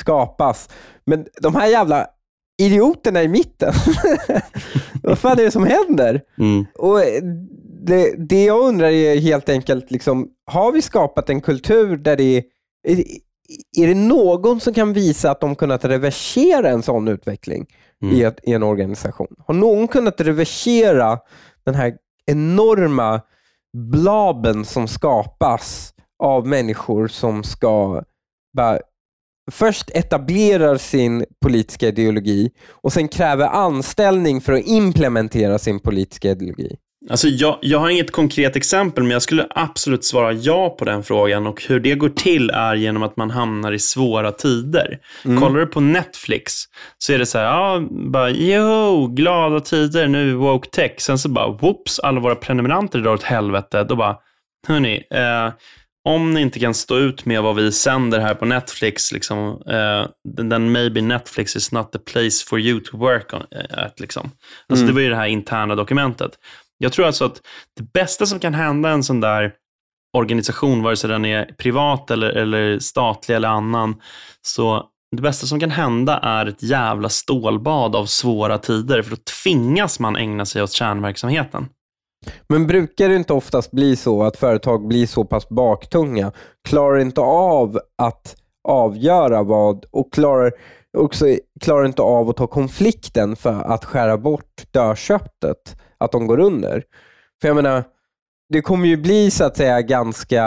skapas. 0.00 0.68
Men 1.06 1.26
de 1.42 1.54
här 1.54 1.66
jävla 1.66 2.06
idioterna 2.62 3.22
i 3.22 3.28
mitten, 3.28 3.72
vad 5.02 5.18
fan 5.18 5.38
är 5.38 5.44
det 5.44 5.50
som 5.50 5.66
händer? 5.66 6.20
Mm. 6.38 6.66
Och 6.78 6.98
det, 7.86 8.28
det 8.28 8.44
jag 8.44 8.60
undrar 8.60 8.88
är 8.88 9.20
helt 9.20 9.48
enkelt, 9.48 9.90
liksom, 9.90 10.28
har 10.46 10.72
vi 10.72 10.82
skapat 10.82 11.30
en 11.30 11.40
kultur 11.40 11.96
där 11.96 12.16
det 12.16 12.44
är, 12.88 13.04
är, 13.76 13.86
det 13.86 13.94
någon 13.94 14.60
som 14.60 14.74
kan 14.74 14.92
visa 14.92 15.30
att 15.30 15.40
de 15.40 15.54
kunnat 15.54 15.84
reversera 15.84 16.70
en 16.70 16.82
sån 16.82 17.08
utveckling 17.08 17.66
Mm. 18.02 18.16
i, 18.16 18.22
ett, 18.22 18.40
i 18.42 18.52
en 18.52 18.62
organisation? 18.62 19.34
Har 19.46 19.54
någon 19.54 19.88
kunnat 19.88 20.20
reversera 20.20 21.18
den 21.64 21.74
här 21.74 21.94
enorma 22.26 23.20
blaben 23.76 24.64
som 24.64 24.88
skapas 24.88 25.94
av 26.18 26.46
människor 26.46 27.08
som 27.08 27.42
ska 27.42 28.02
bara 28.56 28.78
först 29.50 29.90
etablerar 29.90 30.76
sin 30.76 31.24
politiska 31.42 31.88
ideologi 31.88 32.50
och 32.70 32.92
sen 32.92 33.08
kräver 33.08 33.46
anställning 33.46 34.40
för 34.40 34.52
att 34.52 34.66
implementera 34.66 35.58
sin 35.58 35.80
politiska 35.80 36.30
ideologi. 36.30 36.76
Alltså 37.10 37.28
jag, 37.28 37.58
jag 37.62 37.78
har 37.78 37.90
inget 37.90 38.12
konkret 38.12 38.56
exempel, 38.56 39.04
men 39.04 39.10
jag 39.10 39.22
skulle 39.22 39.46
absolut 39.50 40.04
svara 40.04 40.32
ja 40.32 40.70
på 40.70 40.84
den 40.84 41.02
frågan. 41.02 41.46
Och 41.46 41.62
hur 41.62 41.80
det 41.80 41.94
går 41.94 42.08
till 42.08 42.50
är 42.50 42.74
genom 42.74 43.02
att 43.02 43.16
man 43.16 43.30
hamnar 43.30 43.72
i 43.72 43.78
svåra 43.78 44.32
tider. 44.32 44.98
Mm. 45.24 45.40
Kollar 45.40 45.60
du 45.60 45.66
på 45.66 45.80
Netflix 45.80 46.52
så 46.98 47.12
är 47.12 47.18
det 47.18 47.26
så 47.26 47.38
här, 47.38 47.44
ja, 47.44 47.82
bara, 47.90 48.30
jo, 48.30 49.06
glada 49.06 49.60
tider, 49.60 50.08
nu 50.08 50.34
woke 50.34 50.68
tech. 50.70 50.92
Sen 50.98 51.18
så 51.18 51.28
bara, 51.28 51.48
whoops, 51.48 51.98
alla 51.98 52.20
våra 52.20 52.34
prenumeranter 52.34 52.98
drar 52.98 53.12
åt 53.12 53.22
helvete. 53.22 53.84
Då 53.84 53.96
bara, 53.96 54.16
hörni, 54.66 55.02
eh, 55.10 55.52
om 56.08 56.34
ni 56.34 56.40
inte 56.40 56.58
kan 56.60 56.74
stå 56.74 56.98
ut 56.98 57.24
med 57.24 57.42
vad 57.42 57.56
vi 57.56 57.72
sänder 57.72 58.20
här 58.20 58.34
på 58.34 58.44
Netflix, 58.44 59.12
liksom, 59.12 59.62
eh, 59.66 60.06
then 60.48 60.72
maybe 60.72 61.00
Netflix 61.00 61.56
is 61.56 61.72
not 61.72 61.92
the 61.92 61.98
place 61.98 62.44
for 62.46 62.60
you 62.60 62.80
to 62.80 62.96
work 62.96 63.34
on. 63.34 63.42
Eh, 63.50 63.84
at, 63.84 64.00
liksom. 64.00 64.30
alltså, 64.68 64.84
Mm. 64.84 64.86
Det 64.86 64.92
var 64.92 65.00
ju 65.00 65.10
det 65.10 65.16
här 65.16 65.26
interna 65.26 65.74
dokumentet. 65.74 66.30
Jag 66.78 66.92
tror 66.92 67.06
alltså 67.06 67.24
att 67.24 67.40
det 67.76 67.92
bästa 67.92 68.26
som 68.26 68.38
kan 68.40 68.54
hända 68.54 68.90
en 68.90 69.02
sån 69.02 69.20
där 69.20 69.52
organisation, 70.16 70.82
vare 70.82 70.96
sig 70.96 71.10
den 71.10 71.24
är 71.24 71.44
privat 71.44 72.10
eller, 72.10 72.30
eller 72.30 72.78
statlig 72.78 73.34
eller 73.34 73.48
annan, 73.48 73.94
så 74.42 74.86
det 75.16 75.22
bästa 75.22 75.46
som 75.46 75.60
kan 75.60 75.70
hända 75.70 76.18
är 76.18 76.46
ett 76.46 76.62
jävla 76.62 77.08
stålbad 77.08 77.96
av 77.96 78.06
svåra 78.06 78.58
tider, 78.58 79.02
för 79.02 79.10
då 79.10 79.16
tvingas 79.42 80.00
man 80.00 80.16
ägna 80.16 80.46
sig 80.46 80.62
åt 80.62 80.72
kärnverksamheten. 80.72 81.68
Men 82.48 82.66
brukar 82.66 83.08
det 83.08 83.16
inte 83.16 83.32
oftast 83.32 83.70
bli 83.70 83.96
så 83.96 84.22
att 84.22 84.36
företag 84.36 84.88
blir 84.88 85.06
så 85.06 85.24
pass 85.24 85.48
baktunga, 85.48 86.32
klarar 86.68 86.98
inte 86.98 87.20
av 87.20 87.78
att 88.02 88.36
avgöra 88.68 89.42
vad 89.42 89.84
och 89.90 90.12
klarar 90.12 90.52
också 90.98 91.26
klarar 91.60 91.86
inte 91.86 92.02
av 92.02 92.28
att 92.28 92.36
ta 92.36 92.46
konflikten 92.46 93.36
för 93.36 93.62
att 93.62 93.84
skära 93.84 94.18
bort 94.18 94.62
dörrköttet, 94.70 95.76
att 96.04 96.12
de 96.12 96.26
går 96.26 96.40
under. 96.40 96.82
För 97.40 97.48
jag 97.48 97.54
menar, 97.54 97.84
det 98.48 98.60
kommer 98.60 98.86
ju 98.88 98.96
bli 98.96 99.30
så 99.30 99.44
att 99.44 99.56
säga 99.56 99.82
ganska, 99.82 100.42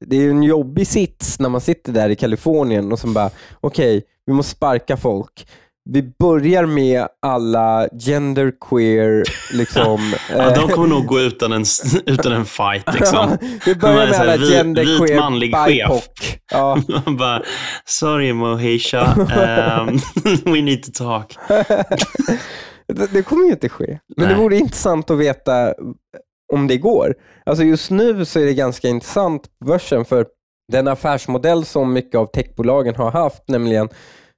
det 0.00 0.16
är 0.16 0.20
ju 0.20 0.30
en 0.30 0.42
jobbig 0.42 0.86
sits 0.86 1.40
när 1.40 1.48
man 1.48 1.60
sitter 1.60 1.92
där 1.92 2.08
i 2.08 2.16
Kalifornien 2.16 2.92
och 2.92 2.98
som 2.98 3.14
bara, 3.14 3.30
okej, 3.60 4.02
vi 4.26 4.32
måste 4.32 4.56
sparka 4.56 4.96
folk. 4.96 5.46
Vi 5.90 6.02
börjar 6.18 6.66
med 6.66 7.06
alla 7.22 7.88
genderqueer, 8.06 9.24
liksom. 9.52 10.14
Ja, 10.36 10.50
de 10.50 10.60
eh, 10.60 10.68
kommer 10.68 10.88
nog 10.88 11.06
gå 11.06 11.20
utan 11.20 11.52
en, 11.52 11.64
utan 12.06 12.32
en 12.32 12.44
fight. 12.44 12.94
Liksom. 12.94 13.38
vi 13.66 13.74
börjar 13.74 14.06
med 14.06 14.20
alla 14.20 14.38
genderqueer, 14.38 15.08
vit 15.08 15.16
manlig 15.16 15.54
chef. 15.56 16.08
Ja. 16.50 16.78
Bara, 17.18 17.42
sorry 17.84 18.32
Mohisha, 18.32 19.14
um, 19.16 20.00
we 20.44 20.62
need 20.62 20.82
to 20.82 20.90
talk. 20.92 21.36
Det, 22.92 23.06
det 23.12 23.22
kommer 23.22 23.44
ju 23.44 23.50
inte 23.50 23.68
ske. 23.68 23.98
Men 24.16 24.28
det 24.28 24.34
Nej. 24.34 24.42
vore 24.42 24.56
intressant 24.56 25.10
att 25.10 25.18
veta 25.18 25.74
om 26.52 26.66
det 26.66 26.76
går. 26.78 27.14
Alltså 27.44 27.64
just 27.64 27.90
nu 27.90 28.24
så 28.24 28.40
är 28.40 28.44
det 28.46 28.54
ganska 28.54 28.88
intressant 28.88 29.42
på 29.58 29.64
börsen 29.66 30.04
för 30.04 30.26
den 30.72 30.88
affärsmodell 30.88 31.64
som 31.64 31.92
mycket 31.92 32.14
av 32.18 32.26
techbolagen 32.26 32.94
har 32.94 33.10
haft, 33.10 33.42
nämligen 33.48 33.88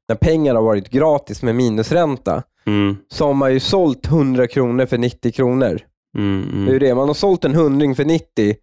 när 0.08 0.16
pengar 0.16 0.54
har 0.54 0.62
varit 0.62 0.88
gratis 0.90 1.42
med 1.42 1.54
minusränta, 1.54 2.42
Mm, 2.66 2.96
så 3.08 3.26
har 3.26 3.34
man 3.34 3.52
ju 3.52 3.60
sålt 3.60 4.06
100 4.06 4.46
kronor 4.46 4.86
för 4.86 4.98
90 4.98 5.32
kronor. 5.32 5.80
mm, 6.18 6.42
Det 6.50 6.70
är 6.72 6.76
mm, 6.76 6.78
det. 6.78 6.94
Man 6.94 7.06
har 7.08 7.14
sålt 7.14 7.44
en 7.44 7.54
hundring 7.54 7.94
för 7.94 8.04
90 8.04 8.54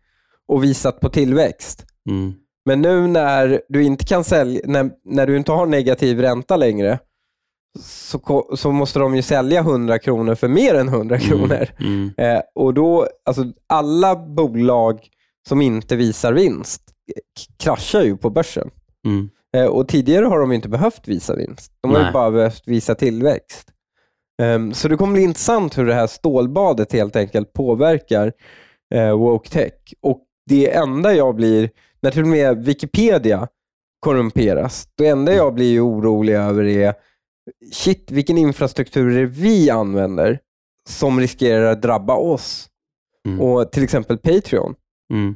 och 0.47 0.63
visat 0.63 0.99
på 0.99 1.09
tillväxt. 1.09 1.85
mm. 2.09 2.33
Men 2.65 2.81
nu 2.81 3.07
när 3.07 3.61
du 3.69 3.83
inte 3.83 4.05
kan 4.05 4.23
sälja, 4.23 4.61
när, 4.65 4.89
när 5.05 5.27
du 5.27 5.37
inte 5.37 5.51
har 5.51 5.65
negativ 5.65 6.19
ränta 6.21 6.57
längre, 6.57 6.99
så, 7.79 8.49
så 8.55 8.71
måste 8.71 8.99
de 8.99 9.15
ju 9.15 9.21
sälja 9.21 9.59
100 9.59 9.99
kronor 9.99 10.35
för 10.35 10.47
mer 10.47 10.75
än 10.75 10.87
100 10.87 11.19
kronor. 11.19 11.67
Mm, 11.79 12.11
Eh, 12.17 12.41
och 12.55 12.73
då, 12.73 13.07
alltså 13.25 13.45
alla 13.67 14.15
bolag 14.15 14.99
som 15.47 15.61
inte 15.61 15.95
visar 15.95 16.33
vinst 16.33 16.81
kraschar 17.63 18.01
ju 18.01 18.17
på 18.17 18.29
börsen. 18.29 18.69
mm. 19.05 19.29
Eh, 19.57 19.65
och 19.65 19.87
tidigare 19.87 20.25
har 20.25 20.39
de 20.39 20.51
inte 20.51 20.69
behövt 20.69 21.07
visa 21.07 21.35
vinst. 21.35 21.71
De 21.81 21.91
har 21.91 22.11
bara 22.11 22.31
behövt 22.31 22.67
visa 22.67 22.95
tillväxt. 22.95 23.69
Ehm, 24.41 24.73
så 24.73 24.87
det 24.87 24.97
kommer 24.97 25.13
bli 25.13 25.21
intressant 25.21 25.77
hur 25.77 25.85
det 25.85 25.93
här 25.93 26.07
stålbadet 26.07 26.93
helt 26.93 27.15
enkelt 27.15 27.53
påverkar 27.53 28.33
uh, 28.95 29.11
woke 29.11 29.49
tech. 29.49 29.73
Och 30.01 30.21
det 30.49 30.73
enda 30.73 31.13
jag 31.13 31.35
blir, 31.35 31.69
när 32.01 32.11
till 32.11 32.21
och 32.21 32.27
med 32.27 32.65
Wikipedia 32.65 33.47
korrumperas, 33.99 34.87
det 34.97 35.07
enda 35.07 35.33
jag 35.33 35.53
blir 35.53 35.87
orolig 35.87 36.33
över 36.33 36.63
är 36.63 36.93
shit, 37.71 38.11
vilken 38.11 38.37
infrastruktur 38.37 39.11
är 39.11 39.19
det 39.19 39.25
vi 39.25 39.69
använder 39.69 40.39
som 40.89 41.19
riskerar 41.19 41.71
att 41.71 41.81
drabba 41.81 42.15
oss? 42.15 42.69
Mm. 43.27 43.41
Och 43.41 43.71
till 43.71 43.83
exempel 43.83 44.17
Patreon. 44.17 44.75
Mm. 45.13 45.35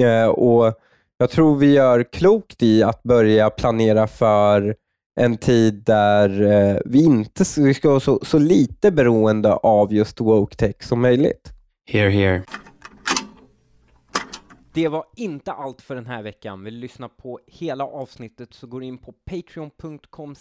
Eh, 0.00 0.28
och 0.28 0.74
Jag 1.18 1.30
tror 1.30 1.56
vi 1.56 1.72
gör 1.72 2.02
klokt 2.12 2.62
i 2.62 2.82
att 2.82 3.02
börja 3.02 3.50
planera 3.50 4.06
för 4.06 4.76
en 5.20 5.36
tid 5.36 5.82
där 5.86 6.42
eh, 6.42 6.78
vi 6.84 7.04
inte 7.04 7.44
vi 7.56 7.74
ska 7.74 7.88
vara 7.88 8.00
så, 8.00 8.20
så 8.22 8.38
lite 8.38 8.90
beroende 8.90 9.52
av 9.52 9.92
just 9.92 10.20
woke 10.20 10.56
tech 10.56 10.82
som 10.82 11.00
möjligt. 11.00 11.52
Here, 11.88 12.10
here. 12.10 12.42
Det 14.76 14.88
var 14.88 15.04
inte 15.16 15.52
allt 15.52 15.82
för 15.82 15.94
den 15.94 16.06
här 16.06 16.22
veckan. 16.22 16.64
Vill 16.64 16.74
du 16.74 16.80
lyssna 16.80 17.08
på 17.08 17.40
hela 17.46 17.84
avsnittet 17.84 18.54
så 18.54 18.66
går 18.66 18.80
du 18.80 18.86
in 18.86 18.98
på 18.98 19.12
patreon.com 19.12 20.34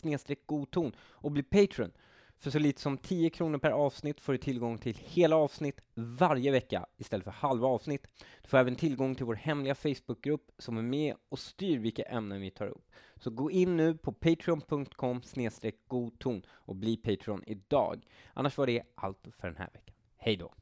godton 0.45 0.95
och 0.99 1.31
bli 1.31 1.43
Patreon. 1.43 1.91
För 2.37 2.51
så 2.51 2.59
lite 2.59 2.81
som 2.81 2.97
10 2.97 3.29
kronor 3.29 3.57
per 3.57 3.71
avsnitt 3.71 4.21
får 4.21 4.33
du 4.33 4.37
tillgång 4.37 4.77
till 4.77 4.97
hela 5.01 5.35
avsnitt 5.35 5.81
varje 5.93 6.51
vecka 6.51 6.85
istället 6.97 7.23
för 7.23 7.31
halva 7.31 7.67
avsnitt. 7.67 8.07
Du 8.41 8.49
får 8.49 8.57
även 8.57 8.75
tillgång 8.75 9.15
till 9.15 9.25
vår 9.25 9.35
hemliga 9.35 9.75
Facebookgrupp 9.75 10.51
som 10.57 10.77
är 10.77 10.81
med 10.81 11.15
och 11.29 11.39
styr 11.39 11.79
vilka 11.79 12.03
ämnen 12.03 12.41
vi 12.41 12.51
tar 12.51 12.67
upp. 12.67 12.91
Så 13.15 13.29
gå 13.29 13.51
in 13.51 13.77
nu 13.77 13.97
på 13.97 14.11
patreon.com 14.11 15.21
godton 15.87 16.41
och 16.49 16.75
bli 16.75 16.97
Patreon 16.97 17.43
idag. 17.47 18.05
Annars 18.33 18.57
var 18.57 18.67
det 18.67 18.83
allt 18.95 19.27
för 19.37 19.47
den 19.47 19.57
här 19.57 19.69
veckan. 19.73 19.95
Hej 20.17 20.35
då! 20.35 20.53